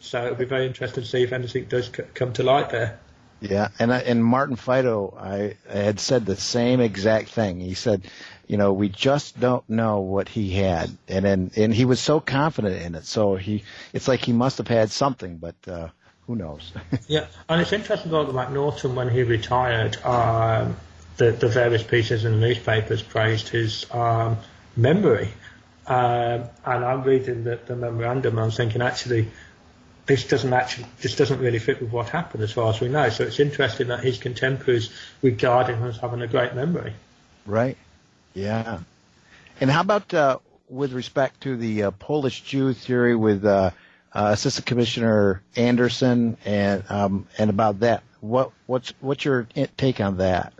[0.00, 3.00] So it'll be very interesting to see if anything does c- come to light there.
[3.40, 7.60] Yeah, and I- and Martin Fido, I, I had said the same exact thing.
[7.60, 8.02] He said,
[8.48, 12.18] you know, we just don't know what he had, and and and he was so
[12.18, 13.04] confident in it.
[13.04, 15.88] So he, it's like he must have had something, but uh,
[16.26, 16.72] who knows?
[17.08, 19.96] Yeah, and it's interesting about Macnaghten when he retired.
[20.04, 20.76] Um,
[21.16, 24.36] the, the various pieces in the newspapers praised his um,
[24.76, 25.28] memory,
[25.86, 29.28] um, and I'm reading the, the memorandum and I'm thinking actually
[30.08, 33.08] this doesn't actually this doesn't really fit with what happened as far as we know.
[33.10, 34.90] So it's interesting that his contemporaries
[35.22, 36.94] regard him as having a great memory.
[37.46, 37.76] Right.
[38.34, 38.80] Yeah.
[39.60, 43.70] And how about uh, with respect to the uh, Polish Jew theory with uh,
[44.12, 48.02] uh, Assistant Commissioner Anderson and um, and about that?
[48.20, 50.54] What what's what's your take on that?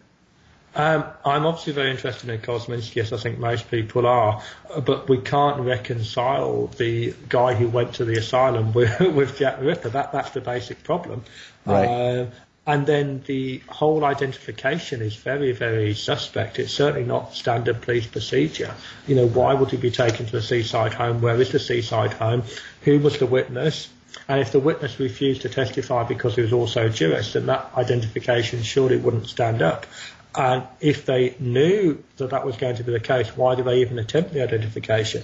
[0.74, 4.42] Um, I'm obviously very interested in Kosminski, as I think most people are,
[4.85, 9.66] but we can't reconcile the guy who went to the asylum with, with Jack the
[9.66, 9.88] Ripper.
[9.88, 11.24] That, that's the basic problem.
[11.64, 11.87] Right.
[11.87, 12.33] Um,
[12.68, 16.59] and then the whole identification is very, very suspect.
[16.59, 18.74] It's certainly not standard police procedure.
[19.07, 21.22] You know, why would he be taken to a seaside home?
[21.22, 22.42] Where is the seaside home?
[22.83, 23.88] Who was the witness?
[24.28, 27.70] And if the witness refused to testify because he was also a Jewish, then that
[27.74, 29.87] identification surely wouldn't stand up.
[30.35, 33.81] And if they knew that that was going to be the case, why do they
[33.81, 35.23] even attempt the identification?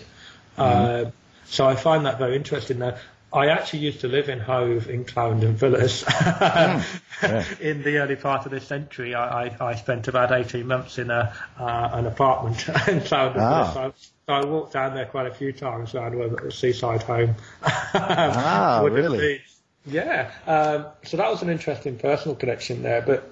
[0.56, 1.06] Uh,
[1.46, 2.78] so I find that very interesting.
[2.78, 2.96] Now,
[3.32, 6.02] I actually used to live in Hove in Clarendon Villas.
[7.60, 11.10] in the early part of this century, I, I, I spent about 18 months in
[11.10, 13.72] a, uh, an apartment in Clarendon Ah.
[13.72, 13.74] Villas.
[13.74, 17.34] So, so I walked down there quite a few times around where the seaside home
[17.62, 19.18] Ah, would really?
[19.18, 19.40] be.
[19.86, 20.30] Yeah.
[20.46, 23.02] Um, so that was an interesting personal connection there.
[23.02, 23.30] But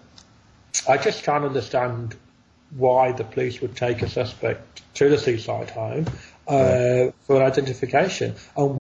[0.89, 2.17] I just can't understand
[2.77, 6.07] why the police would take a suspect to the seaside home
[6.49, 8.35] uh, for identification.
[8.57, 8.79] And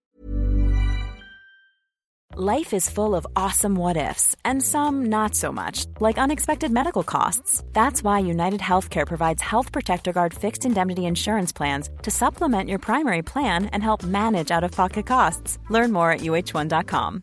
[2.34, 7.02] Life is full of awesome what ifs, and some not so much, like unexpected medical
[7.02, 7.62] costs.
[7.74, 12.78] That's why United Healthcare provides Health Protector Guard fixed indemnity insurance plans to supplement your
[12.78, 15.58] primary plan and help manage out of pocket costs.
[15.68, 17.22] Learn more at uh1.com.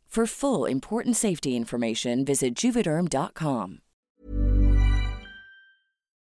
[0.11, 3.79] For full important safety information, visit juvederm.com.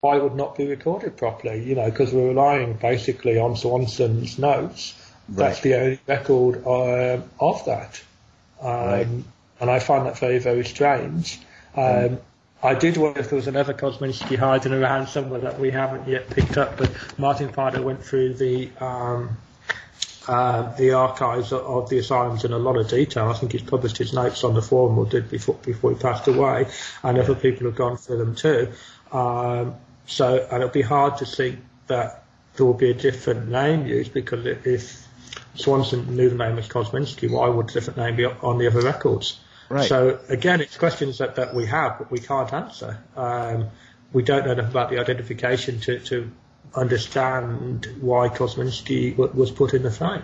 [0.03, 1.64] why would not be recorded properly?
[1.64, 4.95] You know, because we're relying basically on Swanson's notes.
[5.29, 8.03] That's the only record um, of that.
[8.61, 9.09] Um, Right.
[9.61, 11.40] And I find that very, very strange.
[11.77, 12.18] Um,
[12.62, 16.31] I did wonder if there was another Kosminski hiding around somewhere that we haven't yet
[16.31, 19.37] picked up, but Martin Fido went through the um,
[20.29, 23.29] uh, the archives of, the asylums in a lot of detail.
[23.29, 26.29] I think he's published his notes on the forum or did before before he passed
[26.29, 26.67] away,
[27.03, 28.73] and other people have gone through them too.
[29.11, 29.75] Um,
[30.07, 32.25] so, and it'll be hard to see that
[32.57, 35.09] there will be a different name used because if- if
[35.55, 38.81] Swanson knew the name as Kosminski, why would a different name be on the other
[38.81, 39.39] records?
[39.69, 39.89] Right.
[39.89, 42.99] So again, it's questions that, that we have, but we can't answer.
[43.17, 43.69] Um,
[44.13, 46.31] we don't know enough about the identification to, to
[46.75, 50.23] understand why Kosminski was put in the frame.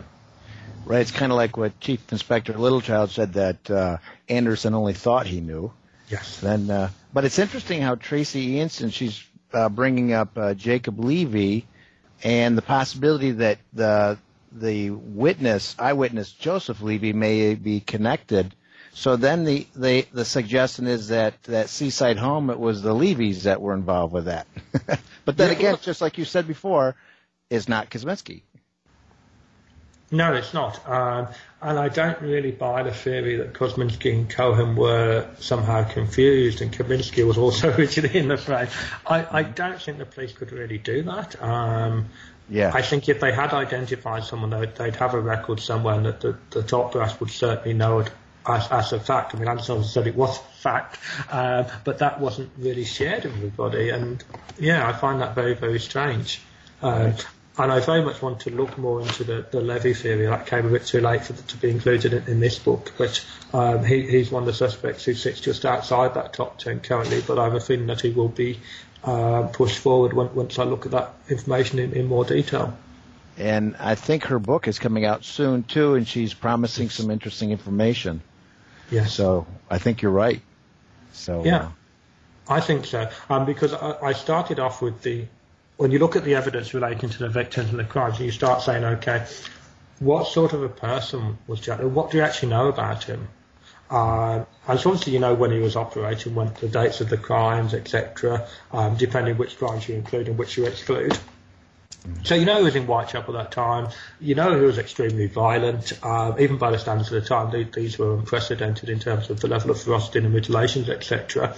[0.84, 1.00] Right.
[1.00, 5.40] It's kind of like what Chief Inspector Littlechild said that uh, Anderson only thought he
[5.40, 5.72] knew.
[6.08, 6.40] Yes.
[6.40, 11.66] Then, uh, but it's interesting how Tracy Eanston she's uh, bringing up uh, Jacob Levy
[12.22, 14.18] and the possibility that the
[14.50, 18.54] the witness eyewitness Joseph Levy may be connected.
[18.98, 23.42] So then the, the the suggestion is that that seaside home it was the Levys
[23.42, 24.48] that were involved with that.
[25.24, 25.56] but then Yeah.
[25.56, 26.96] again, just like you said before,
[27.48, 28.42] is not Kosminski.
[30.10, 30.88] No, it's not.
[30.88, 31.28] Um,
[31.62, 36.72] and I don't really buy the theory that Kosminski and Cohen were somehow confused and
[36.72, 38.66] Kaminsky was also originally in the frame.
[39.06, 41.40] I, I don't think the police could really do that.
[41.40, 42.06] Um,
[42.48, 42.72] Yeah.
[42.74, 46.20] I think if they had identified someone, they'd, they'd have a record somewhere and that
[46.20, 48.10] the, the top brass would certainly know it
[48.48, 49.34] as, as a fact.
[49.34, 50.98] I mean, Anderson said it was fact,
[51.30, 53.90] um, but that wasn't really shared with everybody.
[53.90, 54.24] And
[54.58, 56.40] yeah, I find that very, very strange.
[56.82, 57.14] Um,
[57.58, 60.26] and I very much want to look more into the, the Levy theory.
[60.26, 63.24] That came a bit too late for to be included in, in this book, but
[63.52, 67.20] um, he, he's one of the suspects who sits just outside that top ten currently.
[67.20, 68.60] But I have a feeling that he will be
[69.02, 72.76] uh, pushed forward when, once I look at that information in, in more detail.
[73.36, 77.50] And I think her book is coming out soon too, and she's promising some interesting
[77.50, 78.20] information.
[78.90, 79.12] Yes.
[79.12, 80.40] So I think you're right.
[81.12, 81.70] So Yeah, uh,
[82.48, 83.10] I think so.
[83.28, 85.26] Um, because I, I started off with the,
[85.76, 88.32] when you look at the evidence relating to the victims and the crimes, and you
[88.32, 89.26] start saying, okay,
[90.00, 91.80] what sort of a person was Jack?
[91.80, 93.28] What do you actually know about him?
[93.90, 97.16] Um, and so obviously you know when he was operating, when the dates of the
[97.16, 101.18] crimes, etc., um, depending which crimes you include and which you exclude.
[102.24, 103.90] So you know he was in Whitechapel at that time.
[104.20, 105.92] You know he was extremely violent.
[106.04, 109.40] Um, even by the standards of the time, these, these, were unprecedented in terms of
[109.40, 111.54] the level of thrusting and mutilations, etc.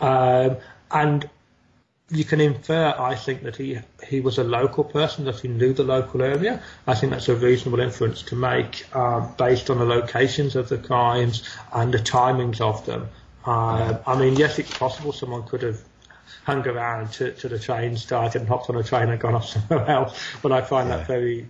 [0.00, 0.56] Um,
[0.90, 1.28] and
[2.10, 5.72] you can infer, I think, that he he was a local person, that he knew
[5.72, 6.62] the local area.
[6.86, 10.78] I think that's a reasonable inference to make uh, based on the locations of the
[10.78, 13.08] crimes and the timings of them.
[13.44, 15.80] Uh, I mean, yes, it's possible someone could have
[16.44, 19.48] hung around to, to the train started and hopped on a train and gone off
[19.68, 20.98] somewhere else, but I find yeah.
[20.98, 21.48] that very,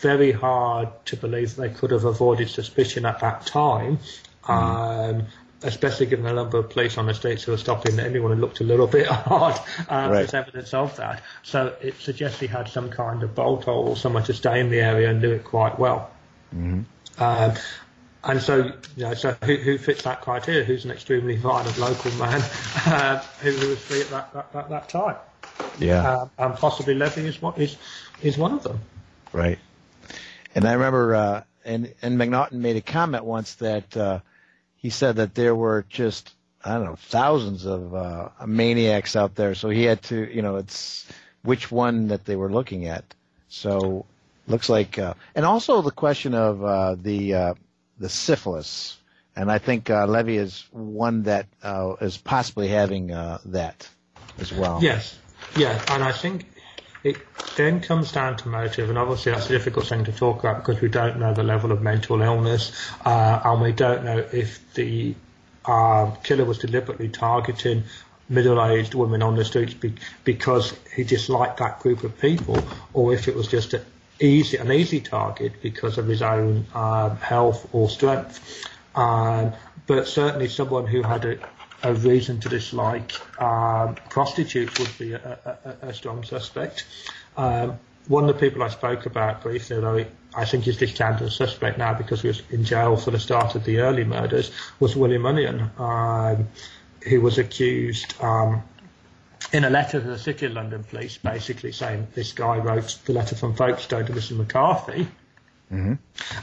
[0.00, 3.98] very hard to believe that they could have avoided suspicion at that time.
[4.44, 5.18] Mm.
[5.20, 5.26] Um,
[5.64, 8.60] especially given the number of police on the streets who were stopping anyone who looked
[8.60, 9.58] a little bit odd.
[9.88, 10.18] Um, right.
[10.18, 11.22] There's evidence of that.
[11.42, 14.70] So it suggests he had some kind of bolt hole or somewhere to stay in
[14.70, 16.10] the area and knew it quite well.
[16.54, 16.82] Mm-hmm.
[17.22, 17.52] Um,
[18.24, 20.64] and so, you know, so who, who, fits that criteria?
[20.64, 22.40] Who's an extremely violent local man
[22.86, 25.16] uh, who, who, was free at that, that, that, that time?
[25.78, 26.02] Yeah.
[26.08, 27.76] Uh, and possibly Levy is, what, is,
[28.22, 28.80] is one of them.
[29.32, 29.58] Right.
[30.54, 34.20] And I remember, uh, and, and Macnaghten made a comment once that, uh,
[34.76, 39.54] he said that there were just I don't know thousands of uh, maniacs out there.
[39.54, 41.06] So he had to, you know, it's
[41.42, 43.04] which one that they were looking at.
[43.48, 44.06] So
[44.46, 47.54] looks like, uh, and also the question of uh, the uh,
[48.02, 48.98] the syphilis,
[49.34, 53.88] and I think uh, Levy is one that uh, is possibly having uh, that
[54.38, 54.80] as well.
[54.82, 55.18] Yes,
[55.56, 56.46] yeah, and I think
[57.04, 57.16] it
[57.56, 60.82] then comes down to motive, and obviously that's a difficult thing to talk about because
[60.82, 62.72] we don't know the level of mental illness,
[63.04, 65.14] uh, and we don't know if the
[65.64, 67.84] uh, killer was deliberately targeting
[68.28, 69.94] middle-aged women on the streets be-
[70.24, 72.58] because he disliked that group of people,
[72.92, 73.82] or if it was just a
[74.22, 78.66] easy, an easy target because of his own um, health or strength.
[78.94, 79.52] Um,
[79.86, 81.38] but certainly someone who had a,
[81.82, 86.86] a reason to dislike um, prostitutes would be a, a, a strong suspect.
[87.36, 90.04] Um, one of the people I spoke about briefly, though
[90.34, 93.54] I think he's discounted as suspect now because he was in jail for the start
[93.54, 94.50] of the early murders,
[94.80, 96.48] was William Onion, um,
[97.08, 98.62] who was accused um,
[99.52, 103.12] in a letter to the City of London Police, basically saying this guy wrote the
[103.12, 105.08] letter from Folkestone to Mr McCarthy,
[105.72, 105.94] mm-hmm.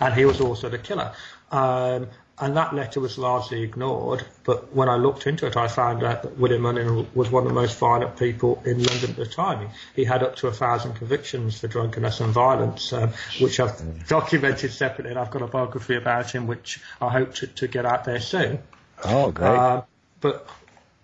[0.02, 1.14] and he was also the killer.
[1.52, 2.08] Um,
[2.42, 4.26] and that letter was largely ignored.
[4.46, 7.50] But when I looked into it, I found out that William Onion was one of
[7.50, 9.70] the most violent people in London at the time.
[9.96, 14.72] He, had up to a thousand convictions for drunkenness and violence, um, which I've documented
[14.72, 18.06] separately, and I've got a biography about him, which I hope to, to get out
[18.06, 18.60] there soon.
[19.04, 19.50] Oh, great!
[19.50, 19.82] Uh,
[20.22, 20.48] but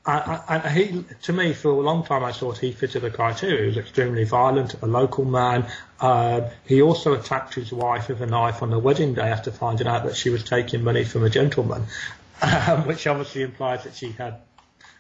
[0.08, 3.62] I, I, he, to me, for a long time, I thought he fitted the criteria.
[3.62, 5.66] He was extremely violent, a local man.
[6.00, 9.88] Uh, he also attacked his wife with a knife on the wedding day after finding
[9.88, 11.86] out that she was taking money from a gentleman,
[12.42, 14.42] um, which obviously implies that she had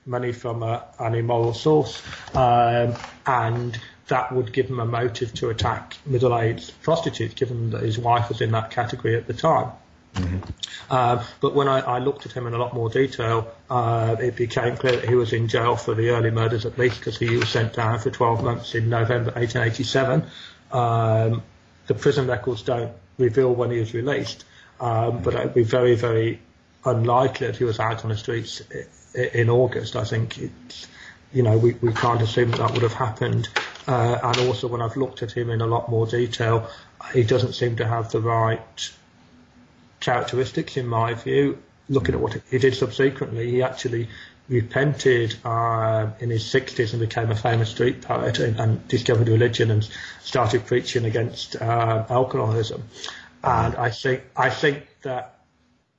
[0.08, 2.02] money from a, an immoral source,
[2.34, 2.96] um,
[3.28, 8.30] and that would give him a motive to attack middle-aged prostitutes, given that his wife
[8.30, 9.72] was in that category at the time.
[10.16, 10.50] Mm-hmm.
[10.90, 14.38] Uh, but when I, I, looked at him in a lot more detail, uh, it
[14.38, 17.36] became clear that he was in jail for the early murders at least because he
[17.36, 20.26] was sent down for 12 months in November 1887.
[20.72, 21.44] Um,
[21.88, 24.46] the prison records don't reveal when he was released,
[24.80, 26.40] um, but it would be very, very
[26.86, 28.62] unlikely that he was out on the streets
[29.14, 29.98] in August.
[29.98, 30.88] I think it's,
[31.34, 33.50] you know, we, we can't assume that, that would have happened.
[33.88, 36.70] Uh, and also when I've looked at him in a lot more detail,
[37.14, 38.92] he doesn't seem to have the right
[40.06, 41.58] characteristics, in my view.
[41.90, 44.08] Looking at what he did subsequently, he actually
[44.48, 49.72] repented uh, in his 60s and became a famous street poet and, and discovered religion
[49.72, 49.88] and
[50.22, 52.84] started preaching against uh, alcoholism.
[53.44, 55.36] And I think I think that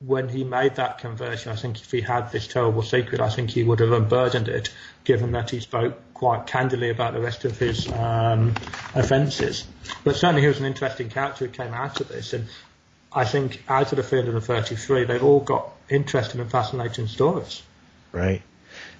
[0.00, 3.50] when he made that conversion, I think if he had this terrible secret, I think
[3.50, 4.68] he would have unburdened it,
[5.04, 8.54] given that he spoke quite candidly about the rest of his um,
[8.94, 9.66] offences.
[10.04, 12.46] But certainly he was an interesting character who came out of this, and
[13.12, 17.62] I think out of the 333, they've all got interesting and fascinating stories.
[18.12, 18.42] Right.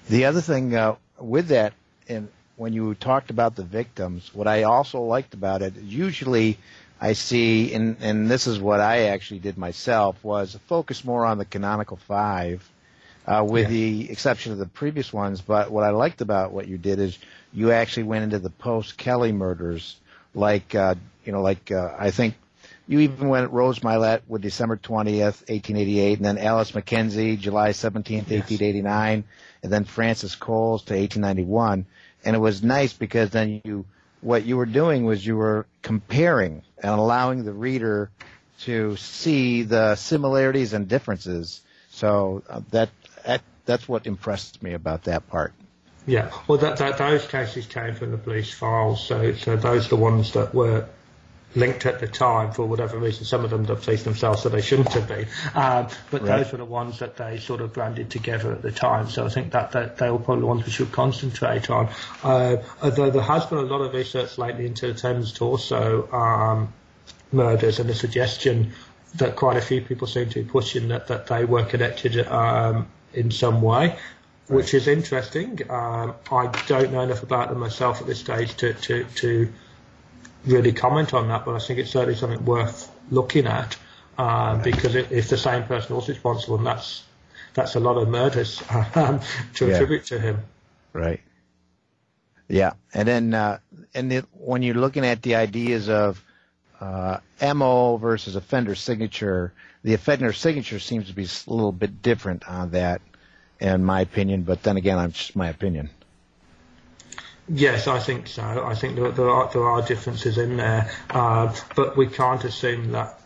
[0.09, 1.73] The other thing uh, with that,
[2.07, 6.57] and when you talked about the victims, what I also liked about it, usually
[6.99, 11.37] I see, and, and this is what I actually did myself, was focus more on
[11.37, 12.67] the canonical five,
[13.27, 13.69] uh, with yeah.
[13.69, 15.41] the exception of the previous ones.
[15.41, 17.17] But what I liked about what you did is
[17.53, 19.97] you actually went into the post Kelly murders,
[20.33, 20.95] like uh,
[21.25, 22.35] you know, like uh, I think
[22.87, 28.29] you even went Rose Mylett with December 20th, 1888, and then Alice McKenzie, July 17th,
[28.29, 28.49] yes.
[28.49, 29.25] 1889,
[29.63, 31.85] and then Frances Coles to 1891.
[32.23, 33.85] And it was nice because then you,
[34.21, 38.09] what you were doing was you were comparing and allowing the reader
[38.61, 41.61] to see the similarities and differences.
[41.89, 42.89] So uh, that,
[43.25, 45.53] that that's what impressed me about that part.
[46.05, 49.89] Yeah, well, that, that those cases came from the police files, so so those are
[49.89, 50.87] the ones that were
[51.55, 53.25] linked at the time for whatever reason.
[53.25, 56.43] Some of them have police themselves said they shouldn't have been, um, but Right.
[56.43, 59.09] those were the ones that they sort of branded together at the time.
[59.09, 61.89] So I think that, that they were probably the ones we should concentrate on.
[62.23, 66.73] Uh, although there has been a lot of research lately into the Thames Torso um,
[67.31, 68.73] murders and the suggestion
[69.15, 72.87] that quite a few people seem to be pushing that, that they were connected um,
[73.13, 73.97] in some way,
[74.47, 75.59] which is interesting.
[75.71, 79.53] Um, I don't know enough about them myself at this stage to, to, to
[80.45, 83.77] really comment on that, but I think it's certainly something worth looking at
[84.17, 87.03] um, because it, if the same person was responsible, and that's
[87.53, 88.61] that's a lot of murders
[88.95, 89.19] um,
[89.55, 89.73] to Yeah.
[89.73, 90.39] attribute to him.
[90.93, 91.21] Right.
[92.49, 93.59] Yeah, and then uh,
[93.93, 96.23] and it, when you're looking at the ideas of
[96.79, 97.17] uh,
[97.53, 102.71] MO versus offender signature, the offender signature seems to be a little bit different on
[102.71, 103.01] that,
[103.59, 104.43] in my opinion.
[104.43, 105.89] But then again, I'm just my opinion.
[107.49, 108.43] Yes, I think so.
[108.43, 112.91] I think there, there are there are differences in there, uh, but we can't assume
[112.91, 113.19] that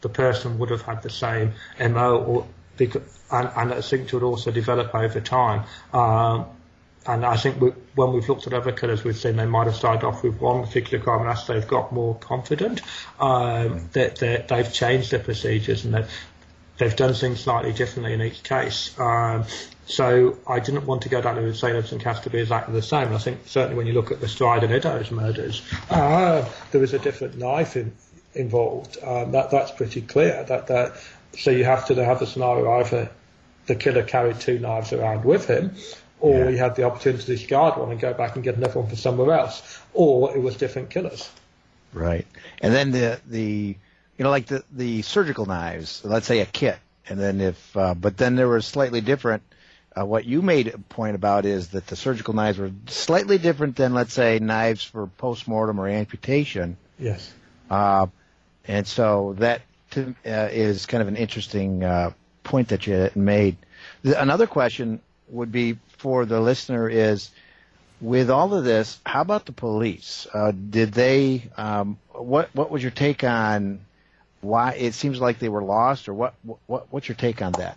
[0.00, 2.46] the person would have had the same MO, or
[2.78, 5.64] and, and that signature would also develop over time.
[5.92, 6.46] Um,
[7.06, 9.76] and I think we, when we've looked at other killers, we've seen they might have
[9.76, 12.82] started off with one particular crime, and as they've got more confident,
[13.20, 16.10] um, that they, they've changed their procedures and they've,
[16.78, 18.98] they've done things slightly differently in each case.
[18.98, 19.44] Um,
[19.86, 22.74] so I didn't want to go down the route saying everything has to be exactly
[22.74, 23.12] the same.
[23.12, 26.92] I think certainly when you look at the Stride and Eddowes murders, uh, there was
[26.92, 27.92] a different knife in,
[28.34, 28.98] involved.
[29.02, 30.44] Um, that that's pretty clear.
[30.44, 30.96] That that
[31.38, 33.10] so you have to have the scenario either
[33.66, 35.74] the killer carried two knives around with him,
[36.20, 38.88] or he had the opportunity to discard one and go back and get another one
[38.88, 41.28] for somewhere else, or it was different killers.
[41.92, 42.26] Right.
[42.60, 43.76] And then the the
[44.18, 47.94] you know like the the surgical knives, let's say a kit, and then if uh,
[47.94, 49.42] but then there was slightly different.
[49.98, 53.76] Uh, what you made a point about is that the surgical knives were slightly different
[53.76, 56.76] than let's say knives for post-mortem or amputation.
[56.98, 57.32] Yes.
[57.70, 58.06] Uh,
[58.68, 59.62] and so that
[59.92, 62.10] to, uh, is kind of an interesting uh,
[62.44, 63.56] point that you made.
[64.02, 65.00] The, another question
[65.30, 67.30] would be for the listener is,
[68.00, 70.26] with all of this, how about the police?
[70.32, 71.48] Uh, did they?
[71.56, 73.80] Um, what What was your take on
[74.40, 76.34] why it seems like they were lost, or what?
[76.66, 77.76] What What's your take on that?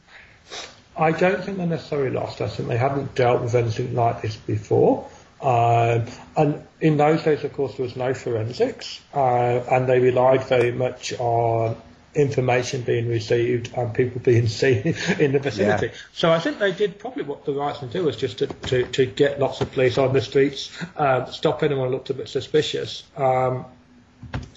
[0.97, 2.41] I don't think they're necessarily lost.
[2.41, 5.09] I think they haven't dealt with anything like this before.
[5.41, 6.05] Um,
[6.35, 10.73] and in those days, of course, there was no forensics, uh, and they relied very
[10.73, 11.77] much on
[12.15, 15.87] information being received and people being seen in the vicinity.
[15.87, 15.93] Yeah.
[16.13, 18.47] So I think they did probably what the right thing to do was just to,
[18.47, 22.13] to, to get lots of police on the streets, uh, stop anyone who looked a
[22.13, 23.03] bit suspicious.
[23.15, 23.65] Um,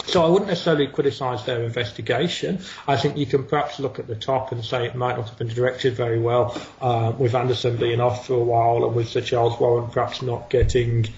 [0.04, 2.60] so I wouldn't necessarily criticise their investigation.
[2.86, 5.38] I think you can perhaps look at the top and say it might not have
[5.38, 9.20] been directed very well, uh, with Anderson being off for a while and with Sir
[9.20, 11.08] Charles Warren perhaps not getting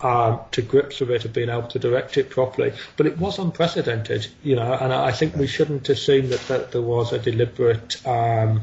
[0.00, 2.72] um, to grips with it and being able to direct it properly.
[2.96, 6.82] But it was unprecedented, you know, and I think we shouldn't assume that, that there
[6.82, 8.62] was a deliberate um,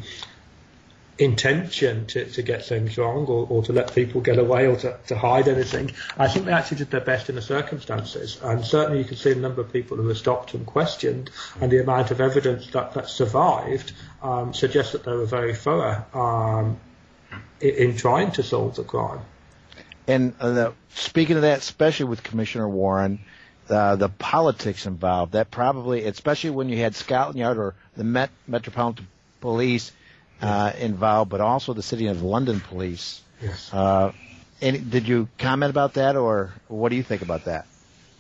[1.18, 4.98] intention to, to get things wrong or, or to let people get away or to,
[5.08, 5.92] to hide anything.
[6.18, 8.38] I think they actually did their best in the circumstances.
[8.42, 11.30] And certainly you can see the number of people who were stopped and questioned
[11.62, 16.04] and the amount of evidence that, that survived um, suggests that they were very thorough
[16.14, 16.80] um,
[17.62, 19.22] in, in trying to solve the crime.
[20.08, 23.20] And uh, the, speaking of that, especially with Commissioner Warren,
[23.70, 28.30] uh, the politics involved, that probably, especially when you had Scotland Yard or the Met
[28.48, 29.08] Metropolitan
[29.42, 29.92] Police
[30.42, 33.22] uh, involved, but also the City of London Police.
[33.42, 33.74] Yes.
[33.74, 34.12] Uh,
[34.62, 37.66] any, did you comment about that, or what do you think about that?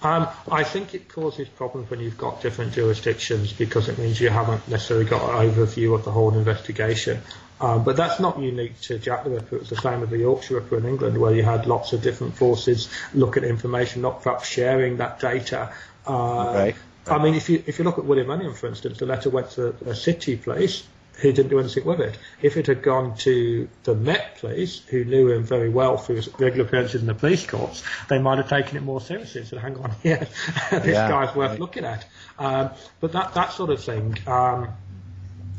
[0.01, 4.29] Um, I think it causes problems when you've got different jurisdictions because it means you
[4.29, 7.21] haven't necessarily got an overview of the whole investigation.
[7.59, 9.55] Um, but that's not unique to Jack the Ripper.
[9.55, 12.01] It was the same with the Yorkshire Ripper in England, where you had lots of
[12.01, 15.71] different forces look at information, not perhaps sharing that data.
[16.05, 16.75] Uh, Right.
[17.07, 19.51] I mean, if you if you look at William Onion, for instance, the letter went
[19.51, 20.83] to a city police
[21.21, 22.17] who didn't do anything with it.
[22.41, 26.27] If it had gone to the Met police, who knew him very well through his
[26.39, 29.59] regular appearances in the police courts, they might have taken it more seriously and said,
[29.59, 30.27] hang on, here,
[30.71, 31.09] this Yeah.
[31.09, 32.05] guy's worth looking at.
[32.37, 34.17] Um, but that, that sort of thing.
[34.27, 34.69] Um,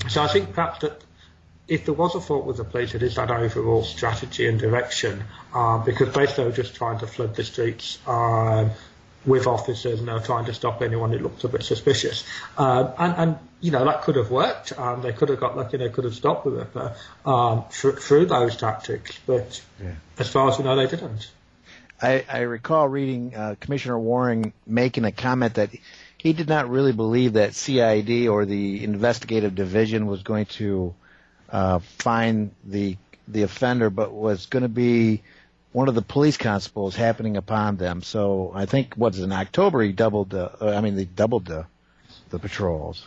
[0.09, 1.03] so I think perhaps that
[1.69, 5.25] if there was a fault with the police, it is that overall strategy and direction,
[5.53, 8.71] uh, because basically they were just trying to flood the streets um,
[9.27, 12.25] with officers and they were trying to stop anyone who looked a bit suspicious.
[12.57, 14.79] Um, and, and, you know, that could have worked.
[14.79, 18.27] Um, they could have got lucky, they could have stopped the Ripper um, through, through
[18.27, 19.61] those tactics, but
[20.19, 21.31] as far as we know, they didn't.
[22.01, 25.71] I, I recall reading uh, Commissioner Warren making a comment that
[26.19, 30.95] he did not really believe that CID or the investigative division was going to
[31.51, 32.97] uh, find the
[33.29, 35.23] the offender, but was going to be
[35.77, 38.01] one of the police constables happening upon them.
[38.01, 40.51] So I think what's in October he doubled the.
[40.59, 41.67] Uh, I mean, they doubled the
[42.31, 43.07] the patrols.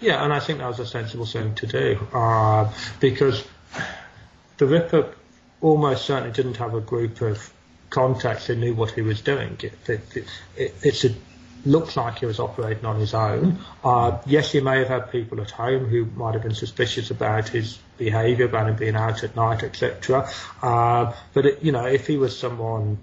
[0.00, 3.42] Yeah, and I think that was a sensible thing to do uh, because
[4.58, 5.12] the Ripper
[5.60, 7.52] almost certainly didn't have a group of
[7.90, 9.58] contacts who knew what he was doing.
[9.60, 10.16] It, it,
[10.56, 11.10] it, it's a
[11.64, 13.58] looks like he was operating on his own.
[13.82, 17.48] Uh, yes, he may have had people at home who might have been suspicious about
[17.48, 20.28] his behaviour, about him being out at night, etc.
[20.62, 22.98] Uh, but it, you know, if he was someone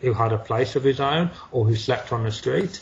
[0.00, 2.80] who had a place of his own or who slept on the street,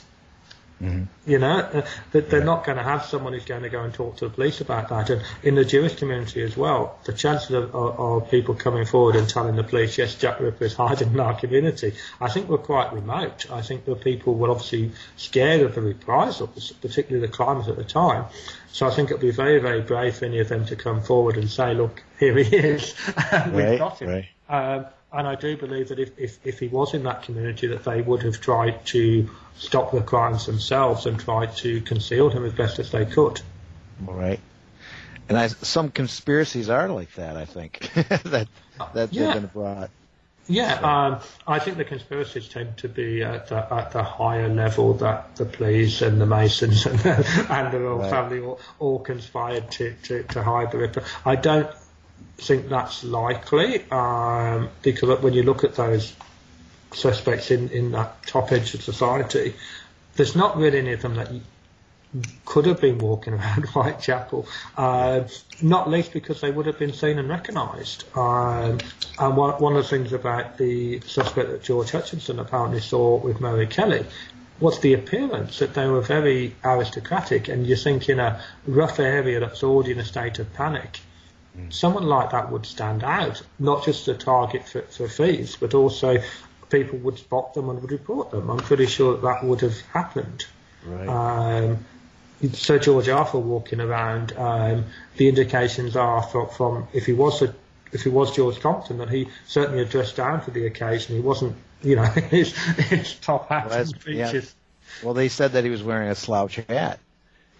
[0.81, 1.31] Mm-hmm.
[1.31, 3.93] you know, uh, that they're not going to have someone who's going to go and
[3.93, 5.11] talk to the police about that.
[5.11, 9.15] And in the Jewish community as well, the chances of, of, of people coming forward
[9.17, 12.57] and telling the police, yes, Jack Ripper is hiding in our community, I think were
[12.57, 13.51] quite remote.
[13.51, 17.85] I think the people were obviously scared of the reprisals, particularly the climate at the
[17.85, 18.25] time.
[18.73, 21.03] So I think it would be very, very brave for any of them to come
[21.03, 24.09] forward and say, look, here he is, we've Right, got him.
[24.09, 24.27] right.
[24.49, 27.85] Um, and I do believe that if, if, if he was in that community, that
[27.85, 32.53] they would have tried to stop the crimes themselves and tried to conceal him as
[32.53, 33.41] best as they could.
[34.07, 34.41] All right.
[35.29, 37.37] And I, some conspiracies are like that.
[37.37, 38.49] I think that
[38.95, 39.33] that Yeah.
[39.33, 39.91] they've been brought.
[40.49, 44.95] Yeah, um, I think the conspiracies tend to be at the, at the higher level
[44.95, 48.11] that the police and the Masons and, and the royal Right.
[48.11, 51.05] family all, all conspired to, to, to hide the Ripper.
[51.25, 51.71] I don't
[52.39, 56.15] think that's likely um, because when you look at those
[56.93, 59.55] suspects in, in that top edge of society,
[60.17, 61.31] there's not really any of them that
[62.45, 64.47] could have been walking around Whitechapel,
[64.77, 65.23] uh,
[65.63, 68.05] not least because they would have been seen and recognised.
[68.17, 68.79] Um,
[69.19, 73.41] and one, one of the things about the suspect that George Hutchinson apparently saw with
[73.41, 74.05] Mary Kelly
[74.59, 79.41] was the appearance that they were very aristocratic, and you think in a rough area
[79.41, 81.01] that's already in a state of panic,
[81.71, 86.19] someone like that would stand out, not just a target for, for thieves, but also
[86.71, 88.51] people would spot them and would report them.
[88.51, 90.47] I'm pretty sure that, that would have happened.
[90.85, 91.09] Right.
[91.09, 91.85] Um,
[92.53, 94.87] Sir George Arthur walking around, um,
[95.17, 97.55] the indications are from, from if he was a,
[97.93, 101.17] if he was George Compton, that he certainly had dressed down for the occasion.
[101.17, 104.41] He wasn't, you know, his, his top hat Well, and yeah.
[105.03, 106.99] Well, they said that he was wearing a slouch hat.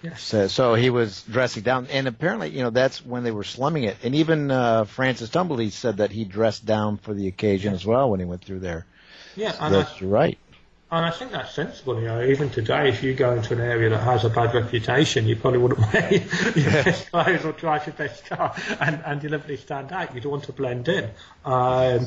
[0.03, 0.23] Yes.
[0.23, 3.85] So, so he was dressing down, and apparently, you know, that's when they were slumming
[3.85, 3.99] it.
[4.03, 8.11] And even uh, Francis Tumblety said that he dressed down for the occasion as well
[8.11, 8.87] when he went through there.
[9.37, 10.39] Yeah, So and I, that's right.
[10.91, 12.01] and I think that's sensible.
[12.01, 15.27] You know, even today, if you go into an area that has a bad reputation,
[15.27, 19.59] you probably wouldn't wear your best clothes or drive your best car and, and deliberately
[19.59, 20.15] stand out.
[20.15, 21.11] You'd want to blend in.
[21.45, 22.07] Um,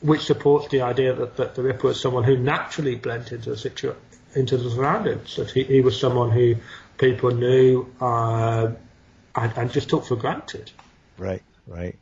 [0.00, 3.56] which supports the idea that, that the Ripper was someone who naturally blended into the
[3.56, 3.94] situ-
[4.34, 5.36] into the surroundings.
[5.36, 6.56] That he, he was someone who
[6.98, 8.72] people knew uh,
[9.34, 10.70] and, and just took for granted.
[11.18, 11.96] Right, right.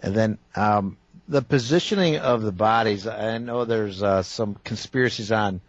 [0.00, 0.96] And then um,
[1.28, 3.06] the positioning of the bodies.
[3.06, 5.60] I know there's uh, some conspiracies on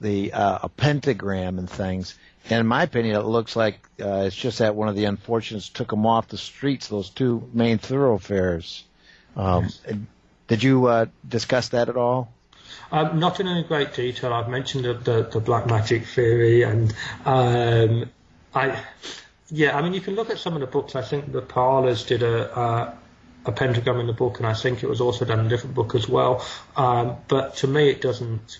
[0.00, 2.16] the uh, a pentagram and things.
[2.50, 5.68] And in my opinion, it looks like uh, it's just that one of the unfortunates
[5.68, 8.84] took them off the streets, those two main thoroughfares.
[9.36, 9.68] Um,
[10.48, 12.32] Did you uh, discuss that at all?
[12.90, 14.32] Um, not in any great detail.
[14.32, 16.92] I've mentioned the, the, the black magic theory, and
[17.24, 18.10] um,
[18.54, 18.82] I,
[19.50, 20.94] yeah, I mean, you can look at some of the books.
[20.94, 22.96] I think the Parlors did a,
[23.44, 25.74] a pentagram in the book, and I think it was also done in a different
[25.74, 26.44] book as well.
[26.76, 28.58] Um, but to me, it doesn't.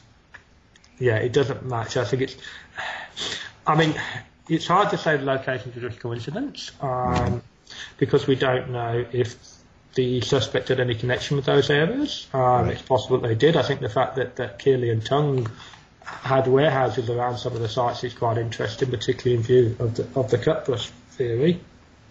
[0.98, 1.96] Yeah, it doesn't match.
[1.96, 2.36] I think it's.
[3.66, 3.94] I mean,
[4.48, 7.42] it's hard to say the locations are just coincidence um,
[7.98, 9.36] because we don't know if
[9.94, 12.26] the suspect had any connection with those areas.
[12.32, 13.56] Um, It's possible that they did.
[13.56, 15.48] I think the fact that, that Kearley and Tonge
[16.04, 20.06] had warehouses around some of the sites is quite interesting, particularly in view of the,
[20.18, 21.60] of the Cutbush theory.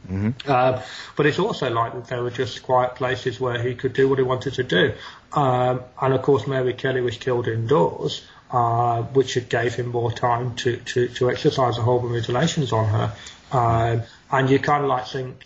[0.09, 0.49] Mm-hmm.
[0.49, 0.81] Um,
[1.15, 4.17] but it's also like that they were just quiet places where he could do what
[4.17, 4.93] he wanted to do.
[5.33, 10.55] Um, and of course, Mary Kelly was killed indoors, uh, which gave him more time
[10.55, 13.13] to, to, to exercise the horrible mutilations on her.
[13.51, 15.45] Um, and you kind of like think,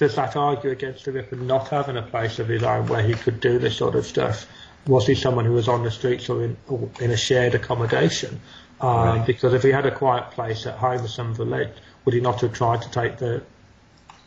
[0.00, 3.12] does that argue against the Ripper not having a place of his own where he
[3.12, 4.48] could do this sort of stuff?
[4.86, 8.40] Was he someone who was on the streets or in, or in a shared accommodation?
[8.80, 9.26] Um, Right.
[9.26, 11.68] Because if he had a quiet place at home or some village,
[12.06, 13.42] would he not have tried to take the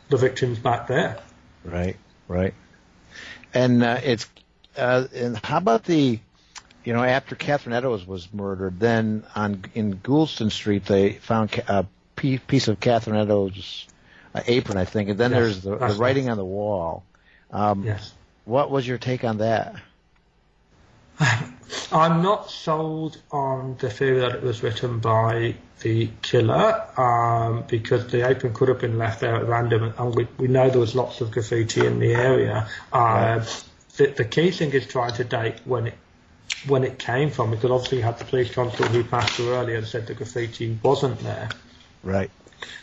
[0.09, 1.17] the victims back there?
[1.63, 1.97] Right,
[2.27, 2.53] right.
[3.51, 4.29] And uh, it's
[4.77, 6.19] uh, and how about the,
[6.83, 11.87] you know, after Catherine Eddowes was murdered, then on in Goulston Street they found a
[12.15, 13.92] piece of Catherine Eddowes' uh,
[14.47, 17.03] apron, I think, and then Yes, there's the, the writing on the wall.
[17.51, 18.13] Um, Yes.
[18.45, 19.75] What was your take on that?
[21.91, 28.07] I'm not sold on the theory that it was written by the killer um, because
[28.07, 30.95] the apron could have been left there at random, and we, we know there was
[30.95, 32.67] lots of graffiti in the area.
[32.91, 33.45] Uh,
[33.97, 35.93] the, the key thing is trying to date when it
[36.67, 39.77] when it came from, because obviously you had the police constable who passed through earlier
[39.77, 41.49] and said the graffiti wasn't there.
[42.03, 42.31] Right.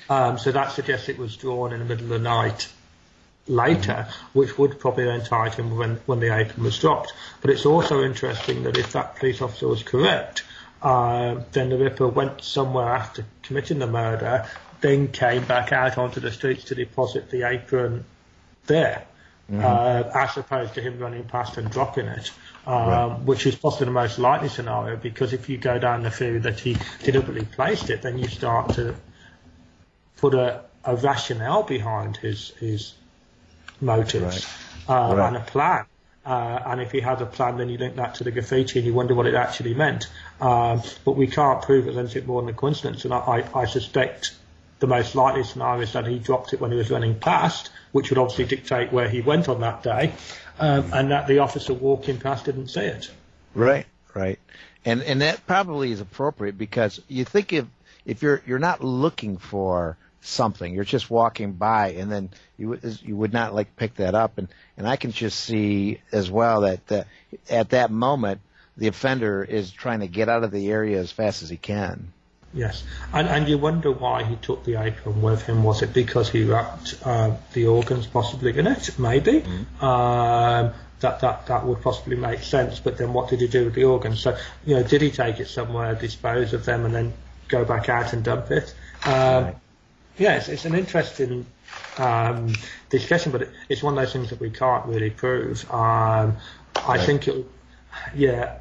[0.09, 2.69] Um, so that suggests it was drawn in the middle of the night
[3.47, 7.13] later, which would probably then tie to him when, when the apron was dropped.
[7.41, 10.45] But it's also interesting that if that police officer was correct,
[10.83, 14.47] uh, then the Ripper went somewhere after committing the murder,
[14.81, 18.05] then came back out onto the streets to deposit the apron
[18.67, 19.05] there.
[19.51, 19.65] Mhm.
[19.65, 22.31] Uh, as opposed to him running past and dropping it,
[22.67, 23.19] um, Right.
[23.25, 24.97] which is possibly the most likely scenario.
[24.97, 28.75] Because if you go down the theory that he deliberately placed it, then you start
[28.75, 28.95] to
[30.21, 32.95] put a, a rationale behind his his
[33.81, 34.47] motives
[34.89, 35.29] Uh, Right.
[35.29, 35.85] and a plan.
[36.27, 38.87] Uh, and if he had a plan, then you link that to the graffiti and
[38.87, 40.07] you wonder what it actually meant.
[40.41, 43.05] Um, but we can't prove it anything more than a coincidence.
[43.05, 44.35] And I, I, I suspect
[44.81, 48.11] the most likely scenario is that he dropped it when he was running past, which
[48.11, 50.13] would obviously dictate where he went on that day,
[50.59, 53.11] um, and that the officer walking past didn't see it.
[53.55, 54.39] Right, right,
[54.85, 57.67] and and that probably is appropriate because you think if
[58.07, 63.01] if you're you're not looking for something, you're just walking by, and then you would
[63.03, 66.63] you would not like pick that up, and and I can just see as well
[66.63, 67.07] that
[67.49, 68.41] at that moment
[68.77, 72.13] the offender is trying to get out of the area as fast as he can.
[72.53, 75.63] Yes, and and you wonder why he took the apron with him.
[75.63, 78.99] Was it because he wrapped uh, the organs possibly in it?
[78.99, 79.45] Maybe.
[79.81, 82.81] Um, that that that would possibly make sense.
[82.81, 84.21] But then, what did he do with the organs?
[84.21, 87.13] So, you know, did he take it somewhere, dispose of them, and then
[87.49, 88.75] go back out and dump it?
[89.05, 89.55] Um,
[90.19, 91.47] Yeah, it's, it's an interesting
[91.99, 92.53] um,
[92.91, 95.71] discussion, but it, it's one of those things that we can't really prove.
[95.73, 96.37] Um,
[96.77, 97.01] I Right.
[97.01, 97.47] think it,
[98.15, 98.57] yeah,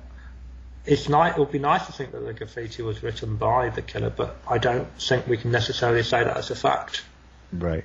[0.85, 1.35] it's nice.
[1.35, 4.37] It would be nice to think that the graffiti was written by the killer, but
[4.47, 7.03] I don't think we can necessarily say that as a fact.
[7.51, 7.83] Right.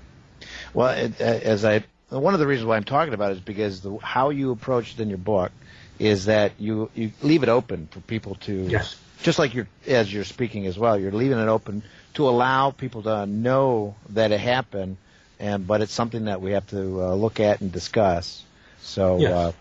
[0.73, 3.81] Well, it, as I one of the reasons why I'm talking about it is because
[3.81, 5.51] the, how you approach it in your book
[5.99, 8.97] is that you you leave it open for people to Yes.
[9.23, 10.99] just like you're as you're speaking as well.
[10.99, 11.83] You're leaving it open
[12.15, 14.97] to allow people to know that it happened,
[15.41, 18.43] and but it's something that we have to uh, look at and discuss.
[18.81, 19.33] So, Yes.
[19.33, 19.53] uh,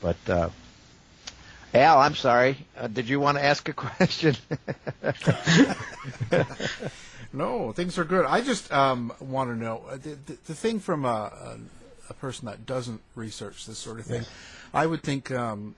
[0.00, 0.48] but uh,
[1.74, 2.56] Al, I'm sorry.
[2.76, 4.36] Uh, did you want to ask a question?
[7.34, 8.26] No, things are good.
[8.26, 11.58] I just um, want to know uh, the, the, the thing from a, a,
[12.10, 14.24] a person that doesn't research this sort of thing.
[14.74, 15.74] I would think um,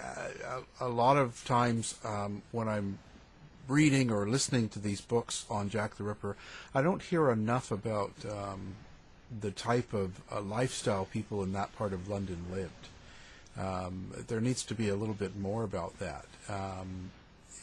[0.00, 2.98] a, a lot of times um, when I'm
[3.68, 6.36] reading or listening to these books on Jack the Ripper,
[6.74, 8.74] I don't hear enough about um,
[9.40, 12.88] the type of uh, lifestyle people in that part of London lived.
[13.58, 17.10] Um, there needs to be a little bit more about that, um,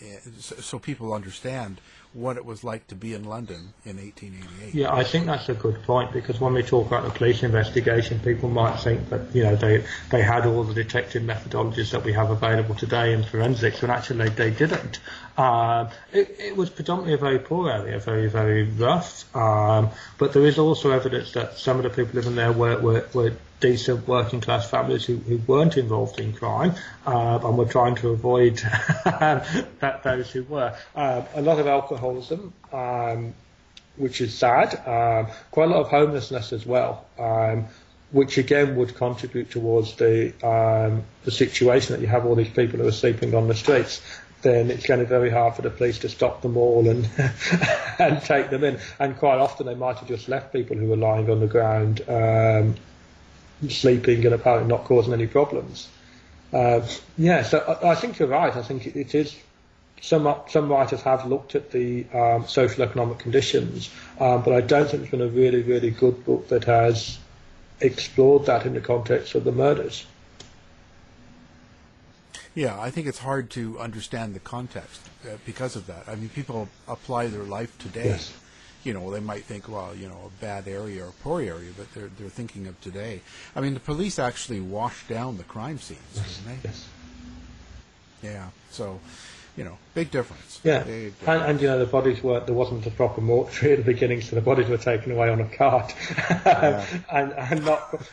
[0.01, 1.81] eh, so, so people understand
[2.13, 4.75] what it was like to be in London in 1888.
[4.75, 8.19] Yeah, I think that's a good point because when we talk about the police investigation,
[8.19, 12.11] people might think that you know they they had all the detective methodologies that we
[12.13, 14.99] have available today in forensics, when actually they didn't.
[15.37, 19.33] Um, it, it was predominantly a very poor area, very very rough.
[19.35, 23.07] Um, but there is also evidence that some of the people living there were were,
[23.13, 27.95] were decent working class families who, who weren't involved in crime um, and were trying
[27.95, 28.57] to avoid
[29.05, 30.75] that those who were.
[30.95, 32.53] Um, a lot of alcoholism.
[32.73, 33.33] Um,
[33.97, 34.75] which is sad.
[34.87, 37.65] Um, quite a lot of homelessness as well, um,
[38.11, 42.79] which again would contribute towards the um, the situation that you have all these people
[42.79, 44.01] who are sleeping on the streets.
[44.41, 47.07] Then it's going to be very hard for the police to stop them all and
[47.99, 48.79] and take them in.
[48.99, 52.01] And quite often they might have just left people who were lying on the ground,
[52.07, 52.75] um,
[53.69, 55.89] sleeping and apparently not causing any problems.
[56.53, 56.85] Uh,
[57.17, 58.55] yeah, so I, I think you're right.
[58.55, 59.35] I think it, it is
[60.01, 63.89] some some writers have looked at the um, social economic conditions,
[64.19, 67.19] um, but I don't think there's been a really really good book that has
[67.79, 70.05] explored that in the context of the murders.
[72.53, 76.03] Yeah, I think it's hard to understand the context uh, because of that.
[76.07, 78.05] I mean, people apply their life today.
[78.05, 78.33] Yes.
[78.83, 81.71] You know, they might think, well, you know, a bad area or a poor area,
[81.77, 83.21] but they're they're thinking of today.
[83.55, 86.69] I mean, the police actually washed down the crime scenes, didn't they?
[86.69, 86.87] Yes.
[88.23, 88.47] Yeah.
[88.71, 88.99] So,
[89.57, 90.59] you know, big difference.
[90.63, 93.85] Yeah, Big and, and you know the bodies were there wasn't a proper mortuary at
[93.85, 95.93] the beginning, so the bodies were taken away on a cart,
[97.11, 98.07] and and not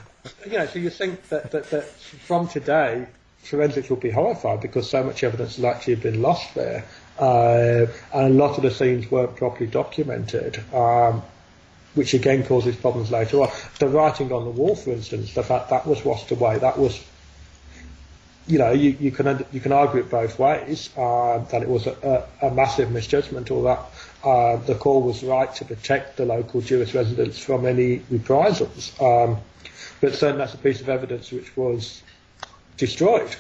[0.45, 0.67] you know.
[0.67, 3.07] So you think that, that that from today,
[3.43, 6.85] forensics would be horrified because so much evidence has actually been lost there,
[7.19, 10.63] uh, and a lot of the scenes weren't properly documented.
[10.73, 11.23] Um,
[11.95, 13.51] which again causes problems later on.
[13.81, 17.03] The writing on the wall, for instance, the fact that was washed away, that was
[18.49, 21.87] you know, you, you can you can argue it both ways uh, that it was
[21.87, 23.79] a, a, a massive misjudgment, or that
[24.25, 28.99] uh, the call was right to protect the local Jewish residents from any reprisals.
[29.01, 29.39] Um,
[30.01, 32.03] but certainly that's a piece of evidence which was
[32.79, 33.37] destroyed.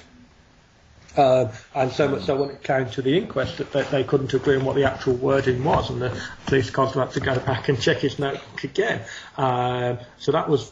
[1.17, 4.33] Um, and so much so when it came to the inquest that they, they, couldn't
[4.35, 7.69] agree on what the actual wording was, and the police constable had to go back
[7.69, 9.03] and check his notebook again.
[9.37, 10.71] Um, so that was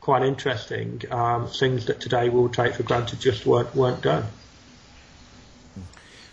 [0.00, 1.02] quite interesting.
[1.10, 4.24] Um, things that today we'll take for granted just weren't weren't done.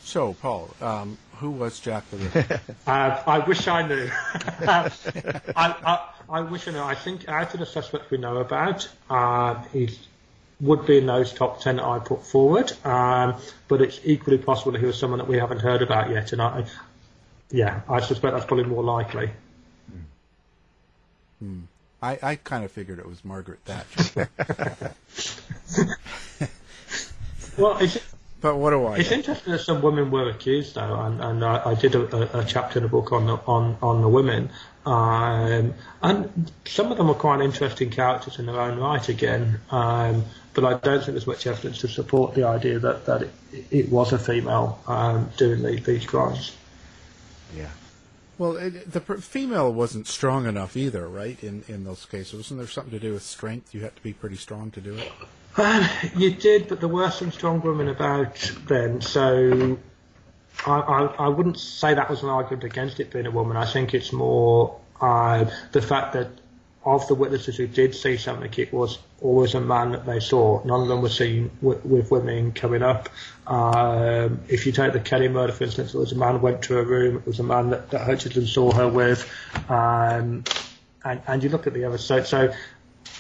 [0.08, 2.62] So, Paul, um, who was Jack the Ripper?
[2.88, 4.10] uh, I wish I knew.
[4.34, 4.90] I,
[5.54, 6.80] I, I, wish I knew.
[6.80, 9.90] I think out of the suspects we know about, uh, he
[10.60, 12.72] would be in those top ten that I put forward.
[12.86, 13.36] Um,
[13.68, 16.42] but it's equally possible that he was someone that we haven't heard about yet, and
[16.42, 16.66] I,
[17.52, 19.32] yeah, I suspect that's probably more likely.
[21.40, 21.62] Hmm.
[22.02, 24.30] I, I kind of figured it was Margaret Thatcher.
[27.58, 27.98] well, it's,
[28.40, 28.98] but what do I?
[28.98, 29.18] It's know?
[29.18, 32.80] interesting that some women were accused, though, and, and I, I did a, a, chapter
[32.80, 34.52] in a book on the, on on the women,
[34.86, 35.74] um,
[36.04, 39.08] and some of them are quite interesting characters in their own right.
[39.10, 40.24] Again, um,
[40.54, 43.32] but I don't think there's much evidence to support the idea that that it,
[43.72, 46.56] it was a female um, doing the, these crimes.
[47.56, 47.70] Yeah.
[48.38, 51.44] Well, it, the female wasn't strong enough either, right?
[51.44, 53.74] In in those cases, wasn't there something to do with strength?
[53.74, 55.12] You had to be pretty strong to do it.
[55.58, 58.36] Um, you did, but there were some strong women about
[58.68, 59.80] then, so
[60.66, 63.58] I, I, I wouldn't say that was an argument against it being a woman.
[63.58, 66.30] I think it's more uh, the fact that
[66.86, 70.64] of the witnesses who did see something, it was always a man that they saw.
[70.64, 73.10] None of them were seen with, with women coming up.
[73.46, 76.80] Um, if you take the Kelly murder, for instance, it was a man went to
[76.80, 77.18] a room.
[77.18, 79.30] It was a man that, that Hutchinson saw her with,
[79.70, 80.46] um,
[81.04, 81.98] and, and you look at the other.
[81.98, 82.54] So, so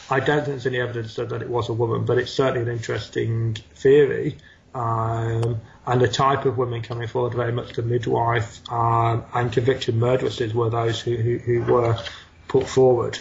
[0.10, 2.62] I don't think there's any evidence that, that it was a woman, but it's certainly
[2.62, 4.38] an interesting theory.
[4.74, 9.95] Um, and the type of women coming forward, very much the midwife um, and convicted
[9.95, 11.97] murderesses were those who, who, who were
[12.47, 13.18] put forward.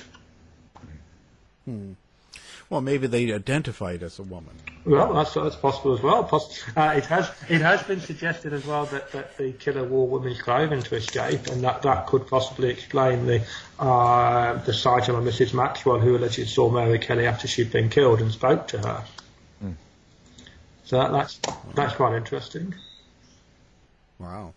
[1.65, 1.93] Hmm.
[2.69, 4.55] Well, maybe they identified as a woman.
[4.85, 6.29] Well, that's, that's possible as well.
[6.77, 10.43] Uh, it has it has been suggested as well that, that the killer wore women's
[10.43, 13.45] clothing to escape, and that, that could possibly explain the
[13.79, 15.55] uh, the sight of a Mrs.
[15.55, 19.05] Maxwell who allegedly saw Mary Kelly after she'd been killed and spoke to her.
[19.61, 19.73] Hmm.
[20.85, 21.41] So that, that's
[21.75, 22.75] that's quite interesting.
[24.19, 24.55] Wow.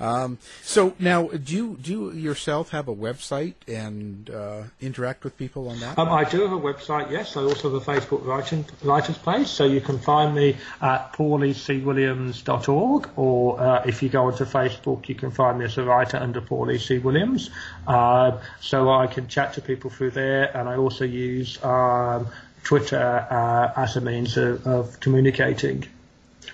[0.00, 5.38] Um, so now, do you do you yourself have a website and uh, interact with
[5.38, 5.98] people on that?
[5.98, 7.10] Um, I do have a website.
[7.10, 11.14] Yes, I also have a Facebook writing, writers page, so you can find me at
[11.14, 16.18] pauliecwilliams.org, or uh, if you go onto Facebook, you can find me as a writer
[16.18, 16.76] under Paul E.
[16.76, 16.98] C.
[16.98, 17.48] Williams.
[17.86, 22.28] Uh, so I can chat to people through there, and I also use um,
[22.62, 25.86] Twitter uh, as a means of, of communicating.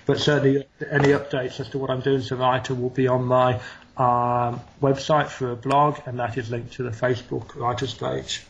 [0.05, 3.25] But certainly, any updates as to what I'm doing as a writer will be on
[3.25, 3.55] my
[3.97, 8.43] um, website for a blog, and that is linked to the Facebook writers page.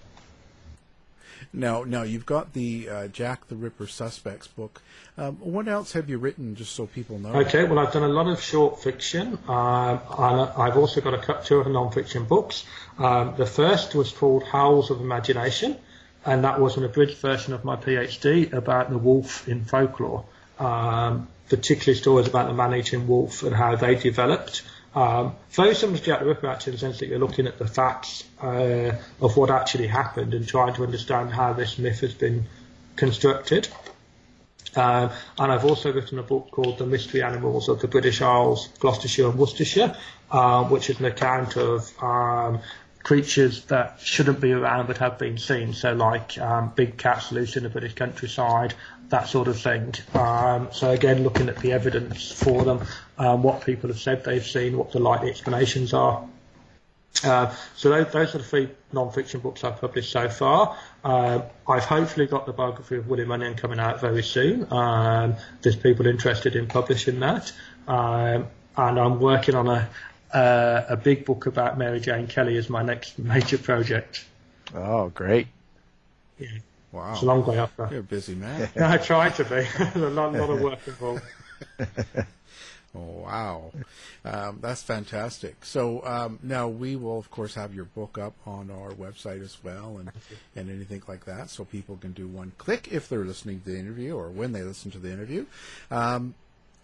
[1.54, 4.82] Now, now you've got the uh, Jack the Ripper Suspects book.
[5.18, 7.34] Um, what else have you written, just so people know?
[7.34, 11.20] Okay, well, I've done a lot of short fiction, um, and I've also got a
[11.20, 12.66] couple of non-fiction books.
[12.98, 15.78] Um, the first was called Howls of Imagination,
[16.26, 20.26] and that was an abridged version of my PhD about the wolf in folklore.
[20.60, 24.64] Um, particularly stories about the man-eating wolf and how they developed.
[24.96, 27.58] Um, very similar to Jack the Ripper, actually, in the sense that you're looking at
[27.58, 32.14] the facts uh, of what actually happened and trying to understand how this myth has
[32.14, 32.46] been
[32.96, 33.68] constructed.
[34.76, 38.70] Um, and I've also written a book called The Mystery Animals of the British Isles,
[38.80, 39.96] Gloucestershire and Worcestershire,
[40.32, 42.60] uh, which is an account of um,
[43.04, 45.74] creatures that shouldn't be around but have been seen.
[45.74, 48.74] So, like um, big cats loose in the British countryside,
[49.10, 49.94] that sort of thing.
[50.14, 52.82] Um, so again, looking at the evidence for them,
[53.18, 56.28] um, what people have said they've seen, what the likely explanations are.
[57.24, 60.78] Uh, so those, those, are the three non-fiction books I've published so far.
[61.04, 64.72] Uh, I've hopefully got the biography of William Onion coming out very soon.
[64.72, 67.54] Um, there's people interested in publishing that,
[67.88, 68.48] um,
[68.78, 69.90] and I'm working on a,
[70.34, 74.26] a a big book about Mary Jane Kelly as my next major project.
[74.74, 75.48] Oh, great!
[76.38, 76.50] Yeah.
[76.92, 77.14] Wow.
[77.14, 77.88] It's a long way up there.
[77.92, 78.70] You're a busy man.
[78.80, 79.50] I try to be.
[79.78, 81.24] There's a lot, lot of work involved.
[82.96, 83.72] oh, wow.
[84.24, 85.66] Um, that's fantastic.
[85.66, 89.58] So um, now we will, of course, have your book up on our website as
[89.64, 90.12] well and,
[90.56, 93.78] and anything like that so people can do one click if they're listening to the
[93.78, 95.46] interview or when they listen to the interview.
[95.92, 96.36] Um,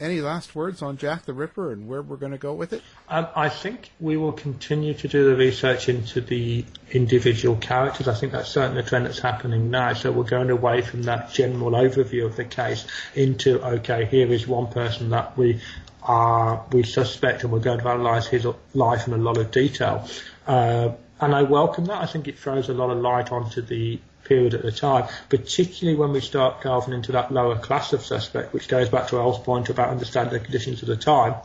[0.02, 2.82] any last words on Jack the Ripper and where we're going to go with it?
[3.08, 8.08] Um, I think we will continue to do the research into the individual characters.
[8.08, 9.94] I think that's certainly a trend that's happening now.
[9.94, 12.86] So we're going away from that general overview of the case
[13.16, 15.62] into, okay, here is one person that we
[16.02, 20.08] are, we suspect and we're going to analyse his life in a lot of detail.
[20.48, 20.90] Uh,
[21.20, 22.02] and I welcome that.
[22.02, 24.00] I think it throws a lot of light onto the
[24.32, 28.54] period at the time, particularly when we start delving into that lower class of suspect,
[28.54, 31.36] which goes back to El's point about understanding the conditions of the time.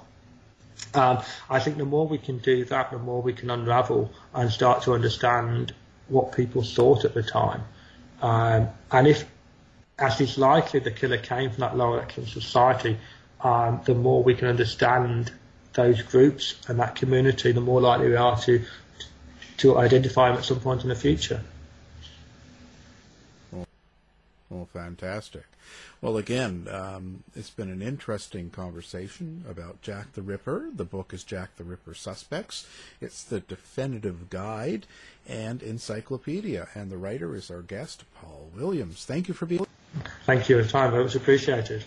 [0.95, 1.21] Um,
[1.51, 4.85] I think the more we can do that, the more we can unravel and start
[4.85, 5.75] to understand
[6.07, 7.63] what people thought at the time.
[8.23, 9.25] Um, and if,
[9.99, 12.99] as is likely, the killer came from that lower class society,
[13.41, 15.33] um, the more we can understand
[15.73, 18.65] those groups and that community, the more likely we are to
[19.57, 21.43] to identify them at some point in the future.
[24.49, 25.43] Well, fantastic.
[26.01, 30.71] Well, again, um, it's been an interesting conversation about Jack the Ripper.
[30.73, 32.65] The book is Jack the Ripper Suspects.
[33.01, 34.87] It's the definitive guide
[35.29, 39.05] and encyclopedia, and the writer is our guest, Paul Williams.
[39.05, 39.67] Thank you for being.
[40.27, 40.95] Thank you for your time.
[40.95, 41.83] It was appreciated.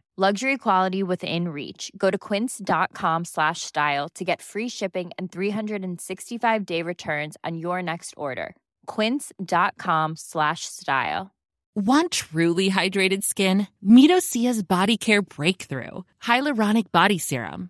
[0.17, 1.89] Luxury quality within reach.
[1.97, 7.81] Go to quince.com slash style to get free shipping and 365 day returns on your
[7.81, 8.53] next order.
[8.87, 11.31] Quince.com slash style.
[11.77, 13.67] Want truly hydrated skin?
[13.81, 17.69] Meet Osea's Body Care Breakthrough Hyaluronic Body Serum.